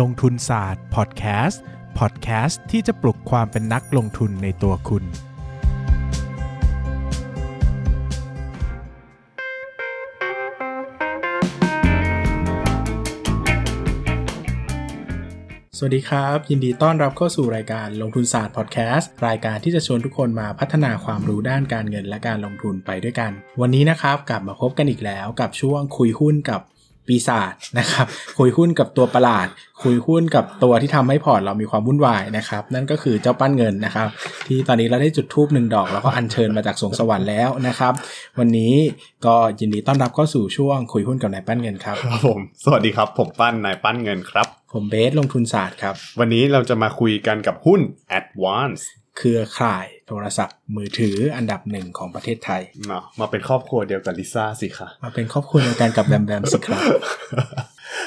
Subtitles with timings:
[0.00, 1.62] ลงทุนศาสตร์พอดแคสต์
[1.98, 5.04] พอดแคสต์ที่จะปลุกความเป็นนักลงทุนในตัวคุณ
[15.78, 26.60] สวัสดีครับ ยินดีต้อนรับเข้าสู่รายการลงทุนศาสตร์พอดแคสต์รายการที่จะชวนทุกคนมาพัฒนาความรู้ด้านการเงินและการลงทุนไปด้วยกัน วันนี้นะครับกลับมาพบกันอีกแล้วกับช่วงคุยหุ้นกับ
[27.06, 28.06] ปีศาจนะครับ
[28.38, 29.48] คุยหุ้นกับตัวประหลาด
[29.82, 34.08] คุยหุ้นกับตัวที่ทำให้พอร์ตเรามีความวุ่นวายนะครับ นั่นก็คือเจ้าปั้นเงินนะครับ
[34.46, 37.92] ที่ตอนนี้เราได้จุดทูบหนึ่งดอกแล้วก็อัญเชิญมาจากสวงสวรรค์แล้วนะครับ
[38.38, 38.74] วันนี้
[39.26, 47.80] ก็ยินดีต้อนรับเข้าสู่ช่วงคุยหุ้นกับนายปั้นเงินครับครับผมสวัสดีครับ ผมปั้นนายปั้นเงินครับ ผมเบสลงทุนศาสตร์ครับ วันนี้เราจะมาคุยกันกับหุ้น
[48.18, 48.82] Advance
[49.18, 56.82] เครือข่าย โทรศัพท์มือถืออันดับหนึ่งของประเทศไทย มามาเป็นครอบครัวเดียวกับลิซ่าสิคะมาเป็นครอบครัวเดียวกันกับแบมแบมสิครับ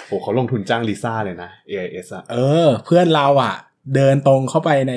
[0.07, 3.55] โอ้เขาลงทุนจ้างลิซ่าเลยนะ AIS อะเออ เพื่อนเราอะ
[3.95, 4.93] เดินตรงเข้าไปใน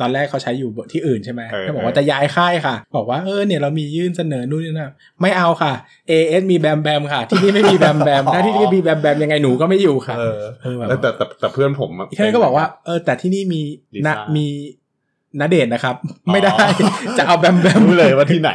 [0.00, 4.90] ตอนแรกเขาใช้อยู่ที่อื่นใช่ไหมเออเขาบอกว่าจะย้ายค่ายค่ะ บอกว่าเออเนี่ยเรามียื่นเสนอนู่นนี่นะ
[5.22, 5.72] ไม่เอาค่ะ
[6.10, 13.60] AS มีแบมแบมค่ะ ที่นี่ไม่มีแบมแบมถ้าที่นี่มีแบมแบมยังไงหนูก็ไม่อยู่ค่ะเออเออแบบแล้วแต่แต่แต่เพื่อนผมะเพื่อนก็บอกว่าเออแต่ที่นี่มี
[13.94, 14.46] ลิซ่านะมี
[15.40, 15.94] นเดชน์นะครับ
[16.26, 16.56] อ๋อไม่ได้
[17.18, 18.50] จะเอาแบมแบมรู้เลยว่าที่ไหน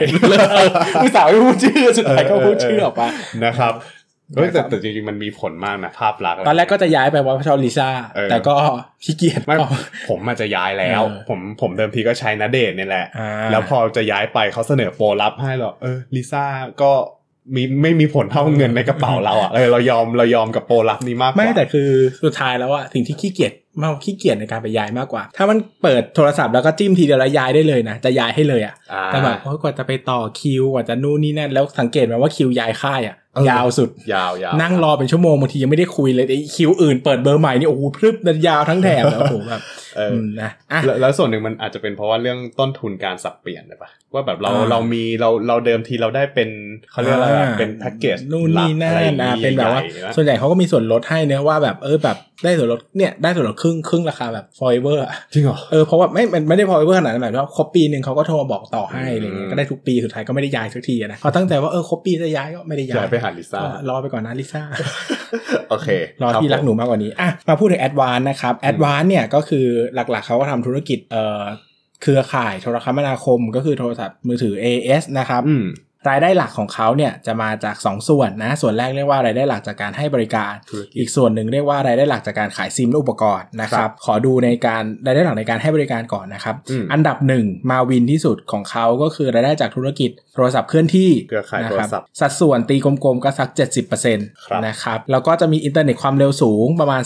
[1.04, 3.08] อุตส่าห์ไม่พูดชื่อสุดท้ายก็พูดชื่อออกมา
[3.46, 3.74] นะครับ
[4.36, 8.56] เฮ้ยแต่นะครับแต่จริงๆมันมีผลมากนะภาพลักษณ์ะตอนแรกก็จะย้ายไปว่าชอบลิซ่าเออแต่ก็
[9.04, 9.70] ขี้เกียจไม่เอา
[10.10, 16.44] ผมมาจะย้ายแล้วเออผมผมเดิมทีก็ใช้นาเดทเนี่ยแหละอ่าแล้วพอจะย้ายไปเขาเสนอโปรลับให้หรอกเออลิซ่า
[16.82, 16.92] ก็
[17.56, 21.90] มีไม่มีผลเท่าเงินในกระเป๋าเราอะเออเรายอมเรายอมกับโปรลับนี้มากกว่าไม่แต่คือ
[22.26, 38.16] สุดท้ายแล้วอะสิ่งที่ขี้เกียจมากกว่าขี้เกียจในการไปย้ายมากกว่า ถ้ามันเปิดโทรศัพท์แล้วก็จิ้มทีเดียวแล้วย้ายได้เลยนะ จะย้ายให้เลยอะอ่าแต่แบบโอ้ยกว่าจะไปต่อคิวกว่าจะนู่นนี่นั่นแล้วสังเกตไหมว่าคิวย้ายค่ายอะเออยาวสุดยาวยาวนั่งรอเป็นชั่วโมงบางทียังไม่ได้คุยเลยไอ้คิวอื่นเปิดเบอร์ใหม่นี่โอ้โหพรึบ
[38.48, 39.89] ยาวทั้งแถบแล้วโอ้โหแบบเอออม
[40.42, 46.50] นะอะแล้วแล้วส่วนหนึ่งมันอาจจะเป็นเพราะว่าเรื่องต้นทุนการสับเปลี่ยนเลยปะว่าแบบเราอ่าเรามีเราเราเดิมทีเราได้เป็น
[46.92, 64.64] เขาเรียกอะไรอะอ่าเป็นแพ็กเกจนู่นนี่นั่นหลักอะไรนะอย่างงี้เป็นแบบว่าใหญ่ๆนะส่วนใหญ่เขาก็มีส่วนลดให้เนื้อะว่าแบบเออแบบได้ส่วนลดเนี่ยได้ส่วนลดครึ่งครึ่งราคาแบบ forever อะจริงเหรอเออเพราะว่าไม่มันไม่ได้ forever ขนาดนั้นหมายถึงว่าครบปีหนึ่งเขาก็โทรมาบอกต่อให้อืมอะไรเงี้ยก็ได้ทุกปีสุดท้ายก็ไม่ได้ย้ายสักทีอะนะเขาตั้งใจว่าเออครบปีจะย้ายก็ไม่ได้ย้าย้ายยไปหาลิซ่าก็รอไปก่อนนะลิซ่า
[65.70, 65.88] โอเค
[66.22, 71.44] รอที่รักหนูมากกว่านี้อะมาพูดถึง Advance นะครับ Advance เนี่ยก็คือหลักๆ เขาก็ทำธุรกิจเอ่อ
[72.02, 75.44] เครือข่ายโทรคมนาคมก็คือโทรศัพท์มือถือ AS นะครับ
[76.10, 93.50] รายได้หลักของเขาเนี่ยจะมาจาก 2 ส่วนนะ ส่วนแรกเรียกว่ารายได้หลักจากการให้บริการธุรกิจอีกส่วนหนึ่งเรียกว่ารายได้หลักจากการขายซิมและอุปกรณ์นะครับ ครับขอดูในการรายได้หลักในการให้บริการก่อนนะครับอืมอันดับหนึ่งมาวินที่สุดของเขาก็คือรายได้จากธุรกิจโทรศัพท์เคลื่อนที่เครือข่ายโทครศัพท์นะครับสัดส่วนตีกลมๆก็สัก
[93.98, 97.02] 70%ครับนะครับแล้วก็จะมีอินเทอร์เน็ตความเร็วสูงประมาณ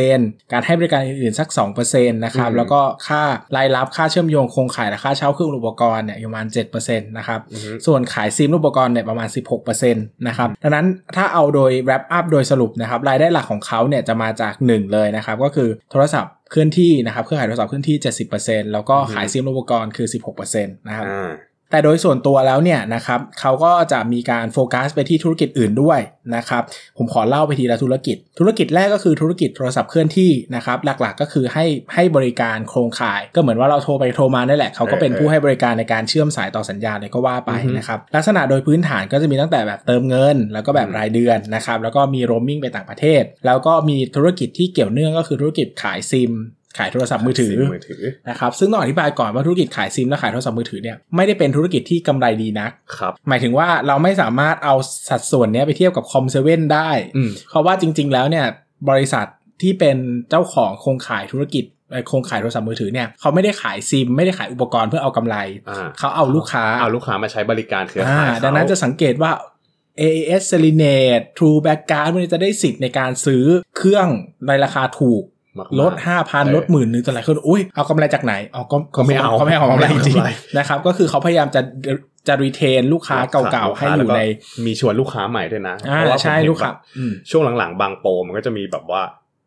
[0.00, 1.48] 3%การให้บริการอื่นๆสัก
[1.82, 3.22] 2%นะครับอืมแล้วก็ค่า
[3.56, 6.46] รายรับค่าเชื่อมโยงโครงข่ายและค่าเช่าเครื่องอุปกรณ์เนี่ยอยู่ประมาณ
[6.76, 10.86] 7%นะครับอือฮึส่วนขายซิมอุปกรณ์เนี่ยประมาณ 16%นะครับดังนั้น
[11.16, 17.96] ถ้าเอาโดย wrap up โดยสรุปนะครับรายได้หลักของเขาเนี่ยจะมาจาก 1 เลยนะครับก็คือโทรศัพท์เคลื่อนที่นะครับเครือข่ายโทรศัพท์เคลื่อนที่
[18.36, 21.30] 70%แล้วก็ขายซิมอุปกรณ์คือ 16%นะครับอ่า
[21.70, 26.00] แต่โดยส่วนตัวแล้วเนี่ยนะครับเขาก็จะมีการโฟกัสไปที่ธุรกิจอื่นด้วย
[26.36, 26.62] นะครับ
[26.98, 46.32] ผมขอเล่าไปทีละธุรกิจ ธุรกิจแรกก็คือธุรกิจโทรศัพท์เคลื่อนที่นะครับหลักๆก็คือให้ให้บริการโครงข่าย ก็เหมือนว่าเราโทรไปโทรมานั่นแหละเขาก็เป็นผู้ให้บริการในการเชื่อมสายต่อสัญญาณเลยก็ว่าไปอือฮึนะครับลักษณะโดยพื้นฐานก็จะมีตั้งแต่แบบเติมเงิน แล้วก็แบบรายเดือนนะครับแล้วก็มีโรมมิ่งไปต่างประเทศ แล้วก็มีธุรกิจที่เกี่ยวเนื่องก็คือธุรกิจขายซิม
[46.76, 54.74] ขายโทรศัพท์มือถือซิมมือถือนะครับซึ่งต้องอธิบายก่อนว่าธุรกิจขายซิมและขายโทรศัพท์มือถือเนี่ยไม่ได้เป็นธุรกิจที่กำไรดีนักครับหมายถึงว่าเราไม่สามารถเอา
[55.08, 58.46] สัดส่วนเนี้ยไปเทียบกับ COM7ได้อืมเพราะว่าจริง ๆ แล้วเนี่ย
[58.90, 59.26] บริษัท
[59.62, 59.96] ที่เป็น
[60.30, 65.36] เจ้าของโครงข่ายธุรกิจเอ่อโครงข่ายโทรศัพท์มือถือเนี่ยเขาไม่ได้ขายซิม ไม่ได้ขายอุปกรณ์เพื่อเอากำไร
[65.70, 69.32] อ่าเขาเอาลูกค้าเอาลูกค้ามาใช้บริการเครืออ่าข่ายเขาดังนั้นจะสังเกตว่า
[70.00, 73.44] AAS s e l i n a t e True Backguard มันจะได้สิทธิ์ในการซื้อ
[73.76, 74.08] เครื่อง
[74.46, 75.35] ในราคาถูกมากๆ
[75.80, 81.60] ลด5,000เออลดหมื่นหนึ่งแต่หลายคนอุ้ยเอากำไรจากไหนอ๋อก็ก็ไม่เอาเขาไม่เอากำไรจริงไม่เอากำไรๆนะครับก็คือเขาพยายามจะ
[82.28, 89.02] จะรีเทนลูกค้าเก่าๆให้อยู่ในแล้วก็มีชวนลูกค้าใหม่ด้วยนะอ่าเพราะว่าผมใช่เห็นลูกค้าแบบอืมช่วงหลังๆ บางโปรมันก็จะมีแบบว่า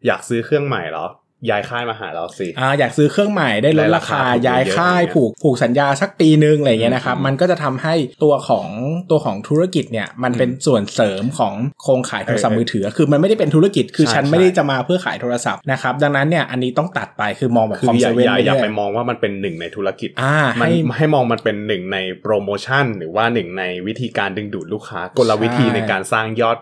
[0.08, 1.06] อยากซื้อเครื่องใหม่เหรอ
[1.50, 8.68] ย้ายค่ายมาหาเราสิอ่าอยากซื้อเครื่องใหม่ได้ลดราคาได้ราคาถูกย้ายค่ายเยอะๆผูกผูกสัญญาสักปีนึงอะไรอย่างเงี้ยนะครับอืมมันก็จะทำให้ตัวของ
[9.12, 11.54] ตัวของธุรกิจเนี่ยมันเป็นส่วนเสริมของ
[11.84, 26.58] โครงข่ายโทรศัพท์เออมือถือ คือมันไม่ได้เป็นธุรกิจคือใช่ฉันใช่ไม่ได้จะมาเพื่อขายโทรศัพท์นะครับดังนั้นเนี่ยอันนี้ต้องตัดไปคือมองแบบคืคอมออเซย่าเว่นอย่าไปอย่าเรื่ไปอยมองว่ามันเป็นหนึ่งในธุรกิจอ่ามันให้ให้มองมันเป็นหนึ่งในโปรโมชั่น หรือว่าหนึ่งในวิธีการดึงดูดลูกค้ากลวิธีใช่ในการสร้างยอด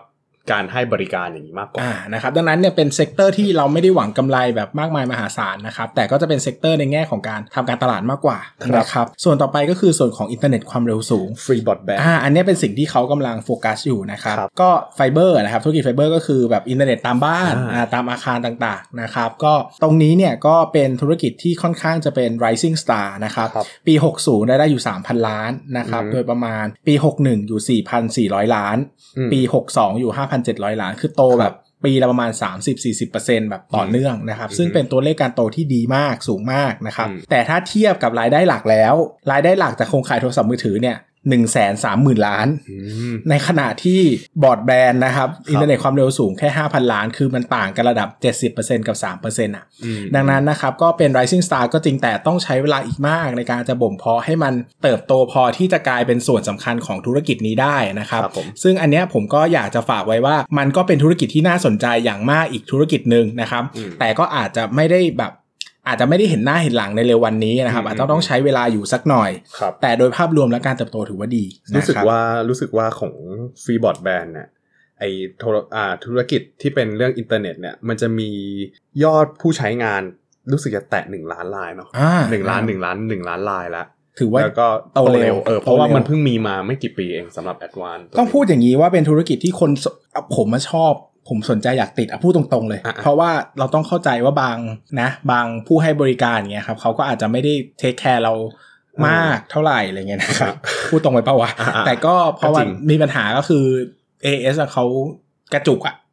[0.50, 27.48] การให้บริการอย่างนี้มากกว่าอ่านะครับดังนั้นเนี่ยเป็น sector ที่เราไม่ได้หวังกำไรแบบมากมายมหาศาลนะครับแต่ก็จะเป็น sector ในแง่ของการทำการตลาดมากกว่าครับนะครับส่วนต่อไปก็คือส่วนของอินเทอร์เน็ตความเร็วสูง fixed broadbandอ่าอันเนี้ยเป็นสิ่งที่เขากำลังโฟกัสอยู่นะครับครับก็ไฟเบอร์นะครับธุรกิจไฟเบอร์ก็คือแบบอินเทอร์เน็ตตามบ้านอ่าอ่าตามอาคารต่างๆนะครับก็ตรงนี้เนี่ยก็เป็นธุรกิจที่ค่อนข้างจะเป็น rising star นะครับครับปี 60 ได้ได้อยู่ 3,000 ล้านนะครับอืมโดยประมาณปี 61
[27.48, 27.80] อยู่
[28.38, 28.76] 4,400 ล้าน
[29.18, 30.12] อืมปี62อยู่
[30.46, 31.54] 5,700ล้าน คือโตแบบ
[31.84, 32.30] ปีละประมาณ
[32.90, 38.94] 30-40%แบบต่อเนื่องนะครับอืมซึ่งเป็นตัวเลขการโตที่ดีมากสูงมากนะครับอืมแต่ถ้าเทียบกับรายได้หลักแล้ว
[39.32, 40.96] รายได้หลักจากโครงข่ายโทรศัพท์มือถือเนี่ย
[41.28, 42.76] หนึ่งแสนสามหมื่นล้านอื
[43.12, 44.00] มในขณะที่
[44.42, 48.08] บรอดแบนด์นะครับอินเทอร์เน็ตความเร็วสูงแค่ 5,000 ล้าน คือมันต่างกันระดับ
[48.54, 65.32] 70%กับ 3%อะอืมดังนั้นนะครับ ก็เป็น rising star ก็จริงแต่ต้องใช้เวลาอีกมากในการจะบ่มเพาะให้มันเติบโตพอที่จะกลายเป็นส่วนสำคัญของธุรกิจนี้ได้นะครับครับผมซึ่งอันเนี้ยผมก็อยากจะฝากไว้ว่ามันก็เป็นธุรกิจที่น่าสนใจอย่างมากอีกธุรกิจหนึ่งนะครับอืมแต่ก็อาจจะไม่ได้แบบ
[65.88, 73.14] อาจจะไม่ได้เห็นหน้าเห็นหลังในเร็ววันนี้นะครับอืมอาจจะต้องใช้เวลาอยู่สักหน่อยครับแต่โดยภาพรวมและการเติบโตถือว่าดีนะรู้สึกครับว่ารู้สึกว่าของ
[73.62, 74.48] fixed broadband เนี่ย
[74.98, 75.04] ไอ
[75.38, 78.30] โทรอ่าธุรกิจที่เป็นเรื่องอินเทอร์เน็ตเนี่ยมันจะมี
[79.04, 80.02] ยอดผู้ใช้งาน
[80.52, 83.86] รู้สึกจะแตะหนึ่งล้านรายเนาะอ่าหนึ่งล้านหนึ่งล้านหนึ่งล้านรายแล้ว
[84.18, 89.86] ถือว่าแล้วก็โตเร็วเออเพราะว่าโตเร็วมันเพิ่งมีมาไม่กี่ปีเองสำหรับ Advanceต้องพูดอย่างนี้ว่าเป็นธุรกิจที่คนส
[90.36, 90.92] ผมมาชอบ
[91.28, 94.58] ผมสนใจอยากติดอะพูดตรงๆเลยอะเพราะว่าเราต้องเข้าใจว่าบาง
[95.00, 98.34] นะ บางผู้ให้บริการเงี้ยครับเขาก็อาจจะไม่ได้ take care เรา
[99.06, 100.54] มากเท่าไหร่อะไรเงี้ยนะครับ
[100.90, 103.64] พูดตรงไปเปล่าวะอะแต่ก็เพราะว่าก็จริงมีปัญหาก็คือ
[104.24, 104.84] AS อะเขา
[105.52, 106.07] กระจุกอะอืมอืม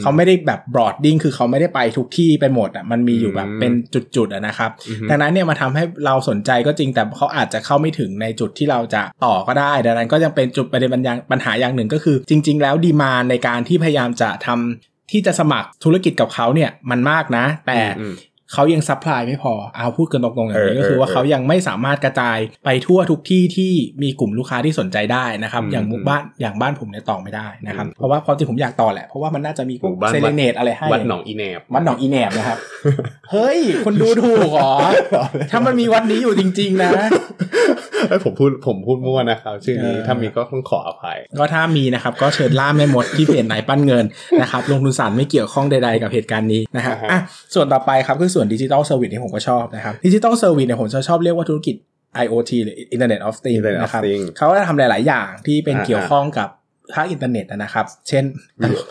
[0.00, 3.72] เขาไม่ได้แบบบรอดดิ้งคือเขาไม่ได้ไปทุกที่ไปหมดอะมันมีอยู่แบบอืมเป็น
[4.16, 18.14] จุดๆอะนะครับอือฮึดังนั้นเนี่ยมาทำให้เราสนใจก็จริงแต่เขาอาจจะเข้าไม่ถึงในจุดที่เราจะต่อก็ได้ ดังนั้นก็ยังเป็นจุดประเด็นปัญหาปัญหาอย่างหนึ่งก็คือ จริง ๆ แล้วดีมาในการที่พยายามจะทำที่จะสมัครธุรกิจกับเขาเนี่ยมันมากนะ แต่อืม
[18.52, 23.72] เขายัง supply ไม่พอเอาพูดกันตรงๆอย่างนี้เออก็คือว่าเออเขายังไม่สามารถกระจายไปทั่วทุกที่ที่
[24.02, 32.58] มีกลุ่มลูกค้าที่สนใจได้นะครับอืมอย่างหมู่บ้านอย่างบ้านผมเนี่ยต่อไม่ได้นะครับอืมเพราะว่าความจริงผมอยากต่อแหละ เพราะว่ามันน่าจะมีหมู่บ้านเซเลเนตอะไรให้วัดหนองอีแนบวัดหนองอีแหนบนะครับ
[33.30, 34.72] เฮ้ย คนดูถูกเหรอ
[35.50, 36.90] ถ้ามันมีวัดนี้อยู่จริง ๆ นะ
[38.08, 44.04] เอ้ยผมพูดผมพูดมั่วนะครับชื่อนี้เออถ้ามีก็ต้องขออภัย ก็ถ้ามีนะครับ ก็เชิญดราม่ามาที่เพจไหนปั้นเงิน
[44.42, 47.20] นะครับลงทุนศาสตร์ไม่เกี่ยวข้องใดๆกับเหตุการณ์นี้นะครับอ่าฮะอะ
[47.54, 51.76] ส่วนต่อไปครับคือส่วน digital service ที่ผมก็ชอบนะครับ digital service เนี่ยผมจะชอบเรียกว่าธุรกิจ
[52.24, 56.48] IoT หรือ Internet of Things Internet of นะครับ Things เขาก็จะทำหลาย ๆ อย่างที่เป็นอ่าเกี่ยวข้องกับ
[56.94, 58.24] ภาคอินเทอร์เน็ตนะครับ เช่น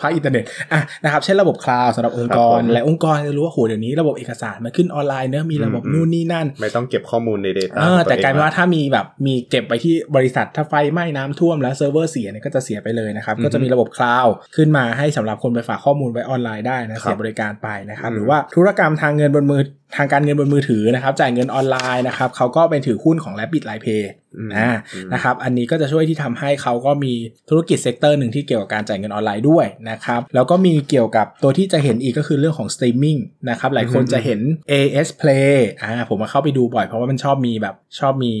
[0.00, 19.62] ภาคอินเทอร์เน็ตอะนะครับ เช่นระบบคลาวด์สำหรับองค์กรครับผมและองค์กรจะรู้ว่าโหเดี๋ยวนี้ระบบเอกสารมันขึ้นออนไลน์เนอะมีระบบอืมนู่นนี่นั่น ไม่ต้องเก็บข้อมูลใน Data Center ของตัวเองกลายเป็นว่าถ้ามีแบบมีเก็บไปที่บริษัทถ้าไฟไหม้น้ำท่วมแล้วเซิร์ฟเวอร์เสียเนี่ยก็จะเสียไปเลยนะครับอือฮึก็จะมีระบบคลาวด์ขึ้นมาให้สำหรับคนไปฝากข้อมูลไว้ออนไลน์ได้นะเสียบริการไปนะครับอืมหรือว่าธุรกรรมทางเงินบนมือ
[19.96, 27.12] ทางการเงินบนมือถือนะครับ จ่ายเงินออนไลน์นะครับเขาก็เป็นถือหุ้นของ Rabbit Line Pay อืมอ่าอืมนะครับ อันนี้ก็จะช่วยที่ทำให้เขาก็มี
[27.48, 33.16] ธุรกิจ sector หนึ่งที่เกี่ยวกับการจ่ายเงินออนไลน์ด้วยนะครับ แล้วก็มีเกี่ยวกับตัวที่จะเห็นอีกก็คือเรื่องของสตรีมมิ่ง
[33.50, 34.40] นะครับ หลายคนจะเห็น
[34.70, 38.32] AIS Play อ่าผมมาเข้าไปดูบ่อยเพราะว่ามันชอบมีแบบชอบมี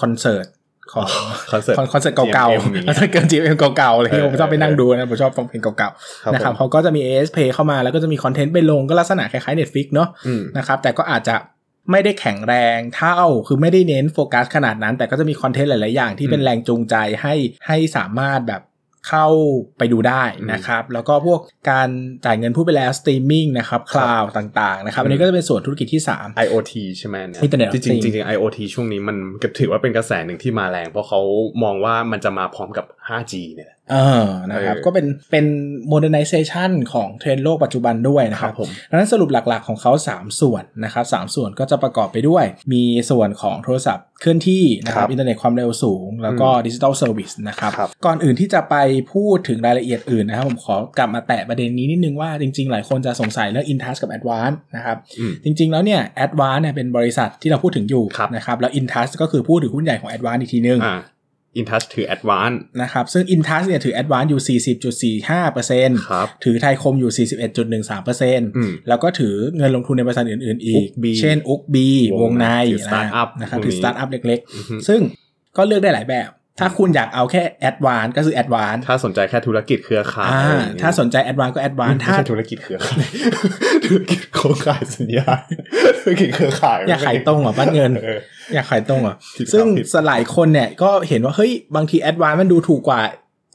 [0.00, 0.46] คอนเสิร์ต
[0.92, 1.08] ของ
[1.52, 11.34] คอนเสิร์ตคอนเสิร์ตเก่า GMM ๆคอนเสิร์ต GMM เก่าๆอะไรที่ผมชอบไปนั่งดูนะผมชอบฟังเพลงเก่าครับๆนะครับผมเขาก็จะมี AIS Play เข้ามาแล้วก็จะมีคอนเทนต์ไปลงก็ลักษณะคล้ายๆ Netflix เนาะอืมนะครับแต่ก็อาจจะ
[11.90, 17.34] ไม่ได้แข็งแรงเท่า คือไม่ได้เน้นโฟกัสขนาดนั้น แต่ก็จะมีคอนเทนต์หลาย ๆ อย่างที่เป็นอืมแรงจูงใจให้
[17.66, 18.62] ให้สามารถแบบ
[19.08, 19.28] เข้า
[19.78, 21.40] ไปดูได้นะครับ แล้วก็พวก
[21.70, 21.88] การ
[22.24, 31.20] จ่ายเงินพูดไปแล้วสตรีมมิ่งนะครับคลาวด์ต่างๆนะครับ อันนี้ก็จะเป็นส่วนธุรกิจที่ 3 IoT ใช่ไหมเนี่ย Internet of จริง Things ๆจริงๆ IoT ช่วงนี้มันก็ถือว่าเป็นกระแสหนึ่งที่มาแรง เพราะเขา
[31.62, 35.44] มองว่ามันจะมาพร้อมกับ 5G เนี่ยแหละ เออนะครับเออก็เป็นเป็น
[35.92, 48.74] modernization ของเทรนด์โลกปัจจุบันด้วยนะคครัรับบผมดังนั้นสรุปหลักๆของเขา 3 ส่วนนะครับสามส่วนก็จะประกอบไปด้วย มีส่วนของโทรศัพท์เคลื่อนที่นะคครัรับบอินเทอร์เน็ตความเร็วสูง แล้วก็ digital service นะครับครับก่อนอื่นที่จะไป
[49.12, 60.80] พูดถึงรายละเอียดอื่นนะครับ ผมขอกลับมาแตะประเด็นนี้นิดนึงว่าจริงๆ หลายคนจะสงสัยเรื่อง InTouch กับ Advance นะครับอืมจริงๆแล้วเนี่ย Advance เนี่ยเป็นบริษัทที่เราพูดถึงอยู่ครับนะครับแล้ว InTouch ก็คือผู้ถือหุ้นใหญ่ของ Advance อีกทีนึง
[61.58, 64.60] อ่า InTouch ถือ Advance นะครับ ซึ่ง InTouch เนี่ยถือ Advance อยู่
[65.28, 75.00] 40.45%ครับถือไทยคมอยู่ 41.13%อืมแล้วก็ถือเงินลงทุนในบริษัทอื่น ๆ อีก Ookbee เช่น Ookbee วงงในในถือ startup นะครับพวกนี้ถือสตาร์ทอัพเล็กอือฮึๆซึ่ง
[75.56, 83.04] ก็เลือกได้หลายแบบ ถ้าคุณอยากเอาแค่ Advance ก็คือ Advance ถ้าสนใจแค่ธุรกิจเครือข่ายอ่าอะไรอย่างเงี้ยถ้าสนใจ Advance ก็ Advance ไม่ถ้าใช่ธุรกิจเครือข่าย
[83.86, 85.32] ธุรกิจโครงข่ายสัญญา
[86.00, 88.18] ธุรกิจเครือข่ายอยากขายตรงเหรอบ้านเงินเออ
[88.54, 93.00] อยากขายตรงเหรอผิดครับซึ่งผิดสลายคนเนี่ยก็เห็นว่าเฮ้ยบางที Advance มันดูถูกกว่า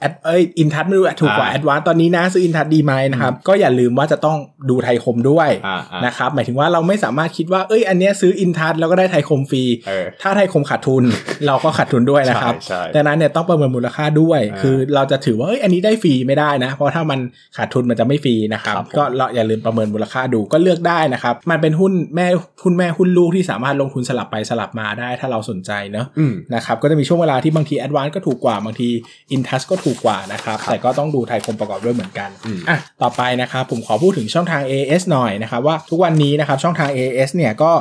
[0.04, 4.38] แอดเอ้ย InTouch ไม่รู้อะถูกกว่าอ่าแอดวานตอนนี้นะซื้อ InTouch ดีไหมนะครับก็อย่าลืมว่าจะต้อง
[4.70, 11.04] ดูไทยคมด้วยอ่าอ่านะครับหมายถึงว่าเราไม่สามารถคิดว่าเอ้ยอันเนี้ยซื้อ InTouch แล้วก็ได้ไทยคมฟรีเออถ้าไทยคมขาดทุน
[11.48, 17.20] เราก็ขาดทุนด้วยนะครับใช่ใช่ดังนั้นเนี่ยต้องประเมินมูลค่าด้วยอ่าคือเราจะถือว่าเอ้ยอันนี้ได้ฟรีไม่ได้นะ เพราะถ้ามัน
[17.58, 22.28] ขาดทุนมันจะไม่ฟรีนะครับครับผมก็เราอย่าลืมประเมินมูลค่าดูก็เลือกได้นะครับมันเป็นหุ้นแม่
[22.64, 28.90] หุ้นแม่หุ้นลูกที่สามารถลงทุนสลับไปสลับมาได้ถ้าเราสนใจเนอะอืมนะครับก็จะมีช่วงเวลาที่บางที a d v a n c e ก็ถูกกว่าบางที
[29.36, 37.72] Intus ก็ถูกกว่านะครับ แต่ก็ต้องดูไทยคมประกอบด้วยเหมือนกันอืมอะต่อไปนะครับผมขอพูดถึงช่องทาง AS หน่อยนะครับว่าทุกวันนี้นะครับช่องทาง AS เนี่ยก็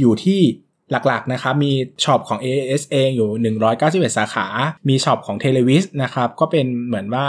[0.00, 0.40] อยู่ที่
[1.06, 1.72] หลักๆนะครับมี
[2.04, 3.54] ช็อปของ AS เองอยู่
[4.12, 4.46] 191 สาขา
[4.88, 7.26] มีช็อปของ t e l e v i s นะครับก็เป็นเหมือนว่า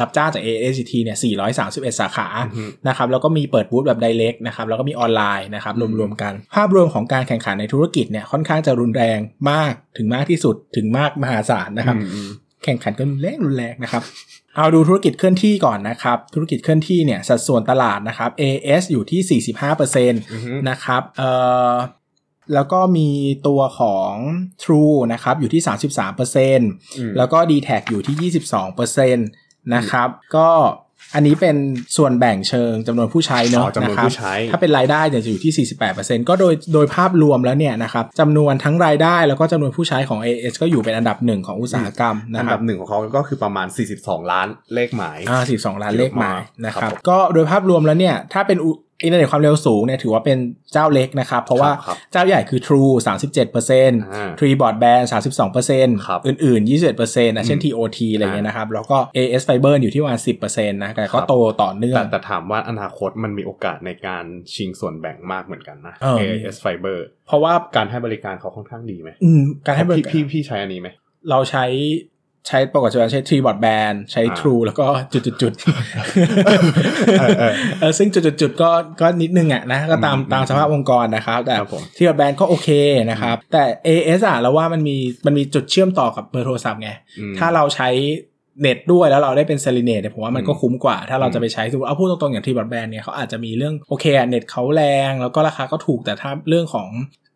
[0.00, 1.18] รับจ้างจาก ASCT เนี่ย
[1.58, 9.18] 431 สาขาอือฮึนะครับ แล้วก็มีเปิดบูธแบบ direct นะครับ แล้วก็มีออนไลน์นะครับอืมรวมๆกัน ภาพรวมของการแข่งขันในธุรกิจเนี่ย ค่อนข้างจะรุนแรง
[9.50, 12.28] มาก ถึงมากที่สุด ถึงมากมหาศาลนะครับอืมอืม
[12.64, 14.02] แข่งขันกันรุนแรงรุนแรงนะครับ
[14.54, 21.30] เอาดูธุรกิจเคลื่อนที่ก่อนนะครับ ธุรกิจเคลื่อนที่เนี่ยสัดส่วนตลาดนะครับ AS อยู่ที่ 45%อือฮึนะครับเอ่
[21.72, 21.74] อ
[22.54, 23.08] แล้วก็มี
[23.46, 24.12] ตัวของ
[24.62, 28.32] True นะครับอยู่ที่ 33%อืมแล้วก็ d t แทอยู่ที่
[28.76, 30.48] 22%นะครับ ก็
[31.14, 31.56] อันนี้เป็น
[31.96, 43.66] ส่วนแบ่งเชิงจำนวนผู้ใช้เนอ๋อะอจำนวนนะครับผู้ใช้ถ้าเป็นรายได้เนี่ยจะอยู่ที่ 48%ก็โดยโดยภาพรวมแล้วเนี่ยนะครับจำนวนทั้งรายได้แล้วก็จำนวนผู้ใช้ของ AS ก็อยู่เป็นอันดับหนึ่งของอุตสาหกรรมนะอันครัดับบหนึ่งของเขาก็คือประมาณ
[43.98, 48.58] 42 ล้านเลขหมายอ่า12ล้านเลขหมายนะคครัรับบผมก็โดยภาพรวมแล้วเนี่ยถ้าเป็น
[49.02, 50.38] อุอินเทอร์เน็ตความเร็วสูงเนี่ยถือว่าเป็น
[50.72, 52.92] เจ้าเล็กนะครับ เพราะว่าครับเจ้าใหญ่คือ True
[53.46, 55.04] 37%อ่า Tree Broadband
[55.52, 64.24] 32%ครับอื่น ๆ 21%นะเช่นอืม TOT อะไรเงี้ยนะครับ แล้วก็ AS Fiber อยู่ที่ประมาณ10%นะแต่ก็ครับโตต่อเนื่องแต่แต่ถามว่าอนาคตมันมีโอกาสในการ
[64.54, 70.88] ชิงส่วนแบ่งมากเหมือนกันนะเออ AIS Fiber เพราะว่าการให้บริการเขาค่อนข้างดีไหมอืมการให้บริพี่การพี่พี่ใช้อันนี้ไหม
[71.30, 71.64] เราใช้
[72.46, 82.68] ใช้ปกติจะใช้ Tree Broadband ใช้อ่า True แล้วก็จุดๆๆเออเออเออซึ่งจุดๆๆก็ก็นิดนึงอะนะก็ตามอืมตามสภาพองค์กรนะครับ แต่ครับผมที่แบรนด์ก็โอเค
[83.10, 87.88] นะครับ แต่ AS อะเราว่ามันมีมันมีจุดเชื่อมต่อกับเบอร์โทรศัพท์ไงอืมถ้าเราใช้
[88.60, 96.88] เน็ตด้วยแล้วเราได้เป็นเซลิเนตเนี่ยผมว่ามันก็อืมคุ้มกว่า ถ้าเราอืมจะไปใช้สมมติเอาพูดตรงๆอย่างที่บอดแบนเนี่ยเขาอาจจะมีเรื่องโอเคอะเน็ตเขาแรง แล้วก็ราคาก็ถูกแต่ถ้าเรื่องของ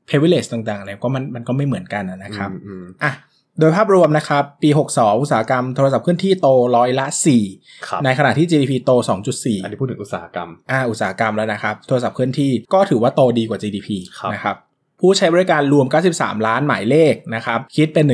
[0.08, 3.12] privilege ต่างๆเนี่ยก็มันมันก็ไม่เหมือนกันอะนะครับอืมอืมอะ
[3.60, 8.90] โดยภาพรวมนะครับ ปี 62 อุตสาหกรรมโทรศัพท์เคลื่อนที่โตร้อยละครับ4ในขณะที่ GDP โต
[9.32, 13.88] 2.4 อันนี้พูดถึงอุตสาหกรรม อ่า อุตสาหกรรมแล้วนะครับ โทรศัพท์เคลื่อนที่ก็ถือว่าโตดีกว่า GDP
[14.20, 14.56] ครับนะครับ
[15.00, 18.04] ผู้ใช้บริการรวม 93 ล้านหมายเลขนะครับ คิดเป็น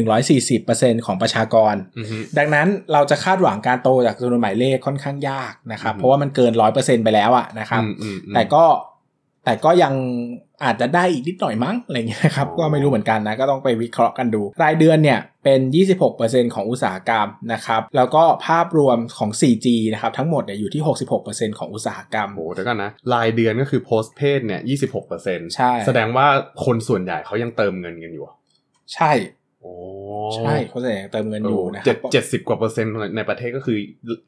[0.48, 8.64] 140%ของประชากรอือฮึดังนั้นเราจะคาดหวังการโตจากจำนวนหมายเลขค่อนข้างยากนะครับอืมเพราะว่ามันเกิน 100%ไปแล้วอะนะครับอืมอืมอืมแต่ก็
[9.48, 9.94] แต่ก็ยัง
[10.64, 15.60] อาจจะได้อีกนิดหน่อยมั้งอะไรเงี้ยนะครับอ๋อก็ไม่รู้เหมือนกันนะก็ต้องไปวิเคราะห์กันดู รายเดือนเนี่ยเป็น
[16.06, 20.82] 26%ของอุตสาหกรรมนะครับแล้วก็ภาพรวมของ 4G นะครับทั้งหมดเนี่ยอยู่ที่
[21.20, 26.26] 66%ของอุตสาหกรรมโอ้โหเดี๋ยวกันนะรายเดือนก็คือ post paid เนี่ยยี่สิบหกเปอร์เซ็นต์ใช่แสดงว่า
[26.64, 28.34] คนส่วนใหญ่เขายังเติมเงินกันอยู่อะ
[28.94, 29.12] ใช่
[29.62, 29.72] โอ้
[30.36, 33.78] ใช่เขาแสดงเติมเงินอยู่นะคเจ็รัดบเจ็ดสิบกว่าเปอร์เซ็นต์ในประเทศก็คือ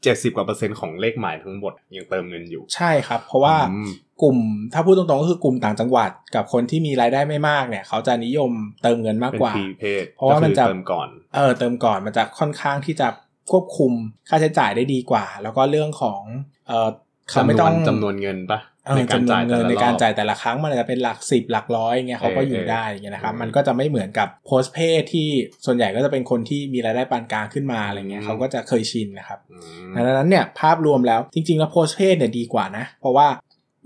[0.02, 3.90] เจ็ดสิบกว่าเปอร์เซ็นต์ของเลขหมายทั้งหมดยังเติมเงินอยู่ ใช่ครับ เพราะว่าอืม
[4.22, 4.38] กลุ่ม
[4.72, 8.50] ถ้าพูดตรงๆก็คือกลุ่มต่างจังหวัด กับคนที่มีรายได้ไม่มากเนี่ย เขาจะนิยม
[8.82, 13.08] เติมเงินมากเป็นกว่าพีเพดเพราะว่ามันจะเติมก่อนเออเติมก่อนมันจะค่อนข้างที่จะ
[13.50, 13.92] ควบคุม
[14.28, 16.22] ค่าใช้จ่ายได้ดีกว่า แล้วก็เรื่องของ
[16.68, 16.88] เออ
[17.30, 24.78] เขาไม่จำนต้วอนงจำนวนเงินปะเออในการจำนวจ่านยเงิแต่นละในรการอบจ่ายแต่ละครั้งมันอาจจะเป็นหลักสิบหลักร้อยเงี้ยเขาก็เอออยู่เออได้อย่างเงี้ยนะครับอืมมันก็จะไม่เหมือนกับโพสเพ
[25.12, 25.28] ที่
[25.66, 29.58] ส่วนใหญ่ก็จะเป็นคนที่มีรายได้ปานกลางขึ้นมาอะไรเงี้ยอืมเขาก็จะเคยชินนะครับอื
[29.88, 33.26] มดังนั้นเนี่ยภาพรวมแล้วจริงๆแล้วโพสเพเนี่ยดีกว่านะ เพราะว่า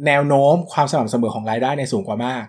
[0.07, 2.45] แนวโน้มความสม่ำเสมอของรายได้เนี่ยสูงกว่ามาก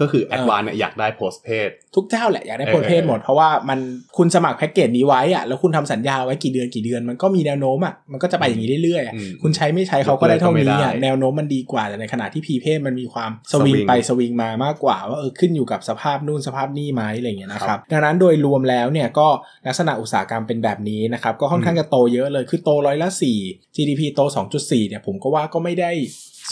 [0.00, 3.78] ก็คือแอดวานเนี่ยอยากได้ post paid ทุกเจ้าแหละอยากได้เออโพสเพเออหมด เพราะว่ามัน
[4.16, 19.28] คุณสมัครแพ็กเกจนี้ไว้อะแล้วคุณทำสัญญาไว้กี่เดือนกี่เดือน มันก็มีแนวโน้มอะมันก็จะไปอย่างนี้เรื่อยๆอะอืมคุณใช้ไม่ใช้เขาก็ได้เท่านี้ยกเลิกก็ไม่อะได้แนวโน้มมันดีกว่าแต่ในขณะที่พีเพมันมีความสสวิวิงงไปสวิงมามากกว่า ว่าเออขึ้นอยู่กับสภาพนู่นสภาพนี่ไหมอะไรอย่างเงี้ยนะคครัรับบดังนั้นโดยรวมแล้วเนี่ยก็
[19.66, 23.08] ลักษณะอุตสาหกรรมเป็นแบบนี้นะครับก็ค่อนข้างจะโตเยอะเลยคือโตร้อยละ
[23.42, 24.20] 4 GDP โต
[24.50, 25.92] 2.4เนี่ยผมก็ว่าก็ไม่ได้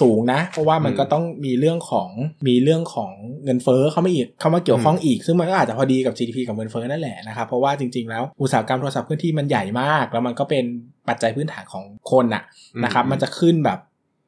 [0.01, 2.09] สูงนะ เพราะว่ามันอืมก็ต้องมีเรื่องของ
[2.49, 3.11] มีเรื่องของ
[3.45, 10.65] เงินเฟ้อเข้ามาอีกเข้ามาเกี่ยวข้องอีก ซึ่งมันก็อาจจะพอดีกับ GDP กับเงินเฟ้อนั่นแหละนะครับเพราะว่าจริงๆแล้วอุตสาหกรรมโทรศัพท์เคลื่อนที่มันใหญ่มาก แล้วมันก็เป็น
[11.09, 12.43] ปัจจัยพื้นฐานของคนน่ะ
[12.85, 13.79] นะครับ มันจะขึ้นแบบ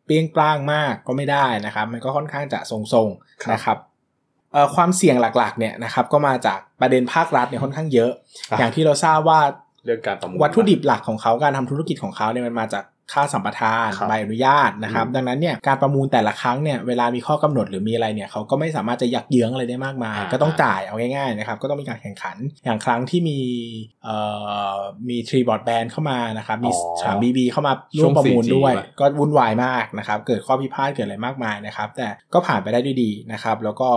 [0.07, 3.09] เปรี้ยงปร้างมากก็ไม่ได้นะครับ มันก็ค่อนข้างจะทรง
[3.45, 3.79] ครับๆนะครับ
[4.53, 8.13] เอ่อความเสี่ยงหลักๆเนี่ยนะครับก็มาจากประเด็นภาครัฐเนี่ยค่อนข้างเยอะ
[8.51, 9.41] อะอย่างที่เราทราบว่า
[9.85, 23.39] เรื่องการประมูลวัตถุดิบหลักของเขาการทำธุรกิจของเขาเนี่ยมันมาจาก ค่าสัมปทานครับใบอนุญาตนะครับอืมดังนั้นเนี่ยการประมูลแต่ละครั้งเนี่ยเวลามีข้อกำหนดหรือมีอะไรเนี่ยเขาก็ไม่สามารถจะยักเยื้องอะไรได้มากมายอ่าก็ต้องจ่ายเอาง่ายๆนะครับก็ต้องมีการแข่งขันอย่างครั้งที่มี
[24.05, 24.17] เอ่
[24.77, 24.79] อ
[25.09, 33.91] มีทรีบอร์ดแบนเข้ามานะครับมีอ๋อสามบีบีเข้ามาช่ร่ววมงประมูล 4G ด้วยว่ะก็วุ่นวายมากนะครับเกิดข้อพิพาทเกิดอะไรมากมายนะครับ แต่ก็ผ่านไปได้ด้วยดีนะครับ แล้วก็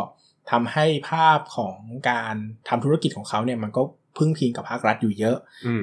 [0.52, 1.76] ทำให้ภาพของ
[2.10, 2.36] การ
[2.70, 3.82] ทำธุรกิจของเขาเนี่ยมันก็
[4.18, 5.38] พึ่งพิงกับภาครัฐอยู่เยอะ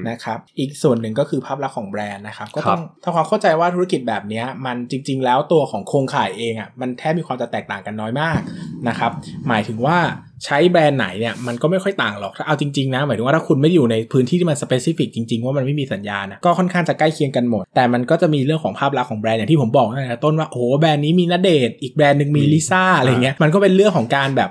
[0.09, 8.41] นะครับ อีกส่วนหนึ่งก็คือภาพลักษณ์ของแบรนด์นะครับ ก็ต้องทำความเข้าใจว่าธุรกิจแบบนี้มันจริง ๆ แล้วตัวของโครงข่ายเองอะมันแทบมีความจะแตกต่างกันน้อยมาก
[8.89, 9.13] นะครับ
[9.49, 9.99] หมายถึงว่า
[10.45, 24.51] ใช้แบรนด์ไหนเนี่ยมันก็ไม่ค่อยต่างหรอกถ้าเอาจริงๆนะหมายถึงว่าถ้าคุณไม่อยู่ในพื้นที่ที่มัน specific จริงๆ ว่ามันไม่มีสัญญาณนะก็ค่อนข้างจะใกล้เคียงกันหมด แต่มันก็จะมีเรื่องของภาพลักษณ์ของแบรนด์อย่างที่ผมบอกตั้งแต่ต้นว่าโอ้โหแบรนด์นี้มีณเดชน์อีกแบรนด์หนึ่งมีลิซ่าอะไรเงี้ยมันก็เป็นเรื่องของการแบบ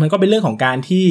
[0.00, 1.06] มันก็เป็นเรื่องของการที่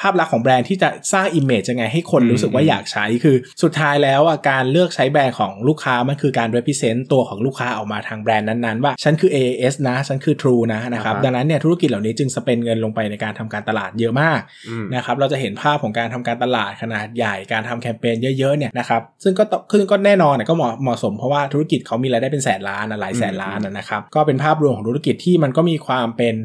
[0.00, 26.36] ภาพลักษณ์ของแบรนด์ที่จะสร้าง image ยังไงให้คนอืมรู้สึกว่าอยากใช้คือ สุดท้ายแล้วอะการเลือกใช้แบรนด์ของลูกค้ามันคือการ represent ตัวของลูกค้าออกมาทางแบรนด์นั้นๆ ว่า ฉันคือ AIS นะ ฉันคือ True นะนะครับอ่าฮะดังนั้นเนี่ยธุรกิจเหล่านี้จึง spend เงินลงไปในการทำการตลาดเยอะมากอืมนะครับเราจะเห็นภาพของการทำการตลาดขนาดใหญ่การทำแคมเปญเยอะๆเนี่ยนะครับซึ่งก็ต้องซึ่งก็แน่นอนนะก็เหมาะเหมาะสมเพราะว่าธุรกิจเขามีรายได้เป็นแสนล้านนะหลายแสนล้านนะนะครับก็เป็นภาพรวมของธุรกิจที่มันก็มีความเป็น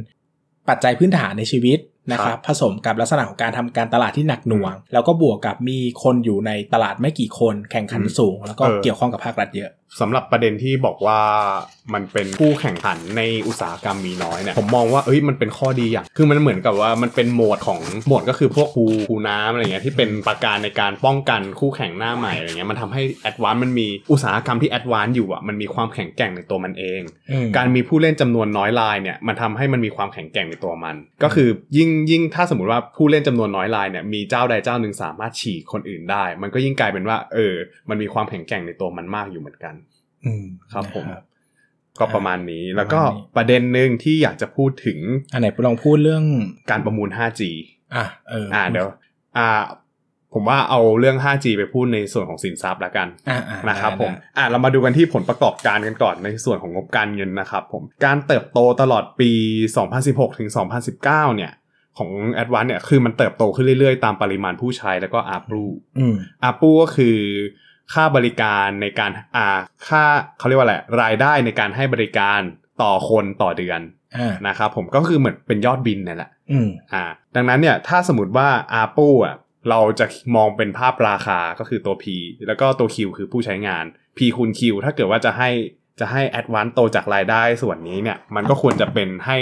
[0.69, 1.79] ปัจจัยพื้นฐานในชีวิต
[2.11, 11.19] นะครับผสมกับลักษณะของการทำการตลาดที่หนักหน่วง แล้วก็บวกกับมีคนอยู่ในตลาดไม่กี่คนแข่งขันอืมสูง แล้วก็เออเกี่ยวข้องกับภาครัฐเยอะสำหรับประเด็นที่บอกว่า
[11.93, 27.01] มันเป็นผู้แข่งขันในอุตสาหกรรมมีน้อยเนี่ยผมมองว่าเอ้ยมันเป็นข้อดีอย่างคือมันเหมือนกับว่ามันเป็นโหมดของโหมดก็คือพวกคูคูน้ำอะไรเงี้ยที่เป็นประการในการป้องกันคู่แข่งหน้าใหม่อะไรเงี้ยมันทำให้แอดวานมันมีอุตสาหกรรมที่แอดวานอยู่อะมันมีความแข็งแกร่งในตัวมันเอง
[27.57, 37.55] การมีผู้เล่นจำนวนน้อยรายเนี่ยมันทำให้มันมีความแข็งแกร่งในตัวมัน ก็คือยิ่งยิ่งถ้าสมมติว่าผู้เล่นจำนวนน้อยรายเนี่ยมีเจ้าใดเจ้าหนึ่งสามารถฉีกคนอื่นได้ มันก็ยิ่งกลายเป็นว่าเออ
[37.89, 39.75] มันมีความแข็งแกร่งในตัวมันมากอยู่เหมือนกัน
[40.25, 41.23] อืมครับผมนะ
[41.99, 44.99] ก็ประมาณนี้แล้วก็ประมาณนี้ประเด็นหนึ่งที่อยากจะพูดถึง
[45.33, 46.23] อันไหนลองพูดเรื่อง
[46.71, 47.41] การประมูล 5G
[47.95, 48.87] อะเอออ่าเดี๋ยว
[49.37, 49.49] อ่า
[50.33, 59.31] ผมว่าเอาเรื่อง 5G ไปพูดในส่วนของสินทรัพย์แล้วกันอะอะนะครับได้ผมได้อะเรามาดูกันที่ผลประกอบการกันก่อนในส่วนของงบการเงินนะครับผมการเติบโตตลอดปี
[59.85, 60.49] 2016ถึง
[60.93, 61.51] 2019 เนี่ย
[61.97, 62.09] ของ
[62.41, 65.63] a d v a n c e เนี่ยคือมันเติบโตขึ้นเรื่อยๆ ตามปริมาณผู้ใช้แล้วก็ ARPU
[65.99, 66.15] อืม
[66.49, 67.17] ARPU ก็คือ
[67.93, 70.03] ค่าบริการในการอ่าค่า
[70.37, 72.41] เขาเรียกว่าอะไรรายได้ในการให้บริการ
[72.81, 73.81] ต่อคนต่อเดือน
[74.17, 77.03] อ่านะครับผมก็คือเหมือนเป็นยอดบินนั่นแหละอืมอ่า
[77.35, 78.49] ดังนั้นเนี่ยถ้าสมมติว่า
[78.81, 79.35] ARPU อะ
[79.69, 82.05] เราจะมองเป็นภาพราคาก็คือตัว P
[82.47, 83.85] แล้วก็ตัว Q คือผู้ใช้งาน
[84.17, 85.49] P คูณ Q ถ้าเกิดว่าจะให้
[85.99, 89.37] จะให้ Advance โตจากรายได้ส่วนนี้เนี่ย มันก็ควรจะเป็นให้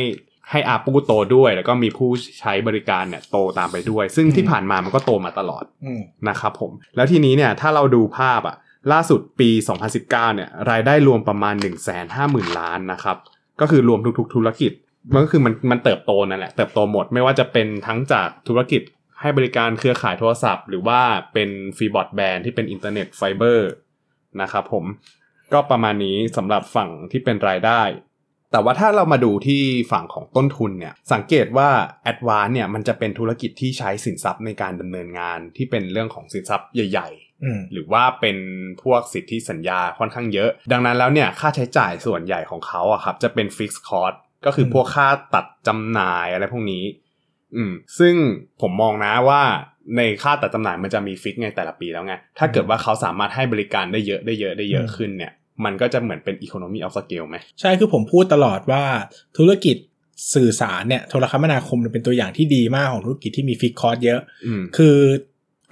[0.51, 8.55] ให้ ARPU โตด้วย แล้วก็มีผู้ใช้บริการเนี่ยโตตามไปด้วย ซึ่งที่ผ่านมามันก็โตมาตลอดอืมนะครับผม แล้วทีนี้เนี่ยถ้าเราดูภาพอะ
[8.91, 9.49] ล่าสุดปี
[9.87, 11.69] 2019เนี่ยรายได้รวมประมาณ 1 5 0
[12.17, 13.17] 0 0 0 ล้านนะครับ
[13.61, 14.71] ก็คือรวมทุกๆ ธุรกิจ
[15.13, 18.81] มันก็คือมันมันเติบโตนั่นแหละเติบโตหมดไม่ว่าจะเป็นทั้งจากธุรกิจ
[19.21, 21.01] ให้บริการเครือข่ายโทรศัพท์ หรือว่า
[21.33, 23.69] เป็น fixed broadband ที่เป็นอินเทอร์เน็ตไฟเบอร์
[24.41, 24.85] นะครับผม
[25.53, 27.81] ก็ประมาณนี้สำหรับฝั่งที่เป็นรายได้
[28.57, 31.69] แต่ว่าถ้าเรามาดูที่ฝั่งของต้นทุนเนี่ยสังเกตว่า
[32.11, 38.37] a d v a n c e เนี่ยมันจะเป็นธุรกิจที่ใช้สินทรัพย์ในการดำเนินงานที่เป็นเรื่องของสินทรัพย์ใหญ่ๆอืมหรือว่าเป็น
[38.83, 44.13] พวกสิทธิสัญญาค่อนข้างเยอะ ดังนั้นแล้วเนี่ยค่าใช้จ่ายส่วนใหญ่ของเขาอะครับจะเป็นฟิกซ์คอร์ส
[44.45, 46.83] ก็คืออืมพวกค่าตัดจำหน่ายอะไรพวกนี้
[47.55, 48.15] อืม ซึ่ง
[48.61, 49.41] ผมมองนะว่า
[49.97, 55.33] ในค่าตัดจำหน่ายมันจะมีฟิกไงแต่ละปีแล้วไง ถ้าเกิดว่าเขาสามารถให้บริการได้เยอะได้เยอะได้เยอะขึ้นเนี่ย
[55.65, 58.83] มันก็จะเหมือนเป็น economy of scale ไหมใช่คือผมพูดตลอดว่า
[59.37, 59.77] ธุรกิจ
[60.35, 64.97] สื่อสารเนี่ยโทรคมนาคมเป็นตัวอย่างที่ดีมากของธุรกิจที่มีฟิกคอร์สเยอะอืมคือ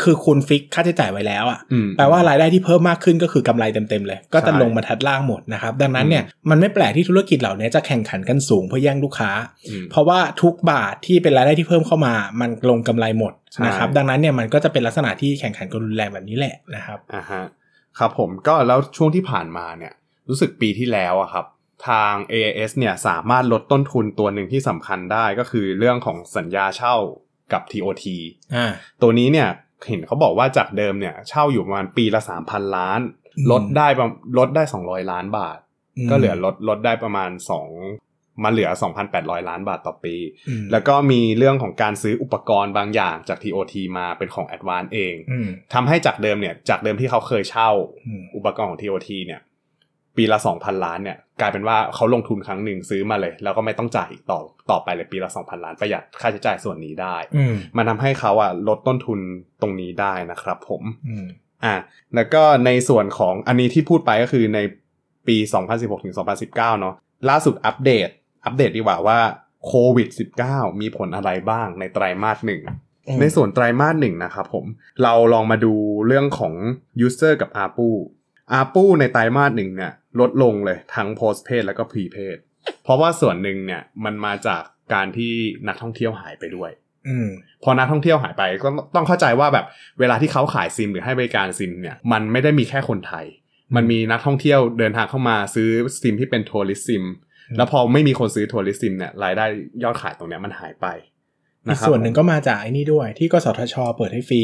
[0.04, 9.32] คือคุณฟิกค่าใช้จ่ายไว้แล้วอะอืมแปลว่ารายได้ที่เพิ่มมากขึ้นก็คือกำไรเต็มๆเลย ก็จะใช่ลงมาทัดล่างหมดนะครับ ดังนั้นเนี่ยมันไม่แปลกที่ธุรกิจเหล่านี้จะแข่งขันกันสูงเพื่อแย่งลูกค้า
[9.70, 17.44] อืมเพราะว่าทุกบาทที่เป็นรายได้ที่เพิ่มเข้ามา มันลงกำไรหมดใช่นะครับ ดังนั้นเนี่ยมันก็จะเป็นลักษณะที่แข่งขันกันรุนแรงแบบนี้แหละนะครับอ่าฮะ
[18.00, 19.94] ครับผมก็แล้วช่วงที่ผ่านมาเนี่ย
[20.30, 21.46] รู้สึกปีที่แล้วอะครับ
[21.88, 26.96] ทาง AIS เนี่ยสามารถลดต้นทุนตัวหนึ่งที่สำคัญได้ก็คือเรื่องของสัญญาเช่า
[27.54, 28.06] กับ TOT
[28.56, 29.50] อ่าตัวนี้เนี่ย
[29.88, 33.00] เห็นเขาบอกว่าจากเดิมเนี่ยเช่าอยู่ประมาณปีละ 3,000 ล้าน
[33.38, 35.58] อืมลดได้ประลดได้ 200 ล้านบาท
[36.10, 37.30] ก็เหลือลดลดได้ประมาณ
[37.72, 38.05] 2
[38.44, 38.70] มาเหลือ
[39.10, 40.16] 2,800 ล้านบาทต่อปี
[40.50, 47.70] อืมแล้วก็มีเรื่องของการซื้ออุปกรณ์บางอย่างจาก TOT มาเป็นของ Advance เองอืมทำให้จากเดิมเนี่ย จากเดิมที่เขาเคยเช่า
[48.08, 49.42] อืมอุปกรณ์ของ TOT เนี่ย
[50.20, 54.40] ปีละ 2,000 ล้านเนี่ย กลายเป็นว่าเขาลงทุนครั้งหนึ่งซื้อมาเลย แล้วก็ไม่ต้องจ่ายอีกต่อ
[54.72, 59.20] ต่อไปเลยปีละ 2,000 ล้านประหยัดค่าใช้จ่ายส่วนนี้ได้อืมมันทำให้เขาอะลดต้นทุน
[59.62, 61.28] ตรงนี้ได้นะครับผมอืม
[61.66, 61.76] อะ
[62.16, 64.60] แล้วก็ในส่วนของอันนี้ที่พูดไปก็คือใน
[65.28, 65.38] ปี
[65.72, 66.16] 2016ถึง
[66.48, 66.96] 2019 เนาะ
[67.30, 68.10] ล่าสุดอัปเดต
[68.46, 69.20] อัปเดตดีกว่าว่า
[69.66, 70.10] โควิด
[70.46, 72.62] -19 มีผลอะไรบ้างในไตรามาสหนึ่ง
[73.08, 74.66] อืมในส่วนไตรามาสหนึ่งนะครับผม
[75.04, 75.74] เราลองมาดู
[76.08, 76.54] เรื่องของ
[77.06, 77.90] user กับ ARPU
[78.60, 82.38] ARPU ในไตรามาสหนึ่งเนี่ยลดลงเลยทั้ง postpaid แล้วก็ prepaid
[82.84, 84.62] เพราะว่าส่วนหนึ่งเนี่ยมันมาจาก
[84.94, 85.34] การที่
[85.68, 86.72] นักท่องเที่ยวหายไปด้วย
[87.08, 87.30] อืม
[87.64, 89.66] พอนักท่องเที่ยวหายไปก็ต้องเข้าใจว่าแบบ
[90.00, 93.26] เวลาที่เขาขายซิมหรือให้บริการซิมเนี่ยมันไม่ได้มีแค่คนไทย
[93.76, 95.70] มันมีนักท่องเที่ยวเดินทางเข้ามาซื้อ
[96.02, 97.14] ซิมที่เป็นทัวริสซิมอืม
[97.58, 99.46] แล้วพอไม่มีคนซื้อทัวริสซิมเนี่ยรายได้
[99.84, 100.88] ยอดขายตรงเนี้ยมันหายไป
[101.66, 104.44] อีกส่วนหนึ่งก็มาจากไอ้นี่ด้วยที่กสทช เปิดให้ฟรี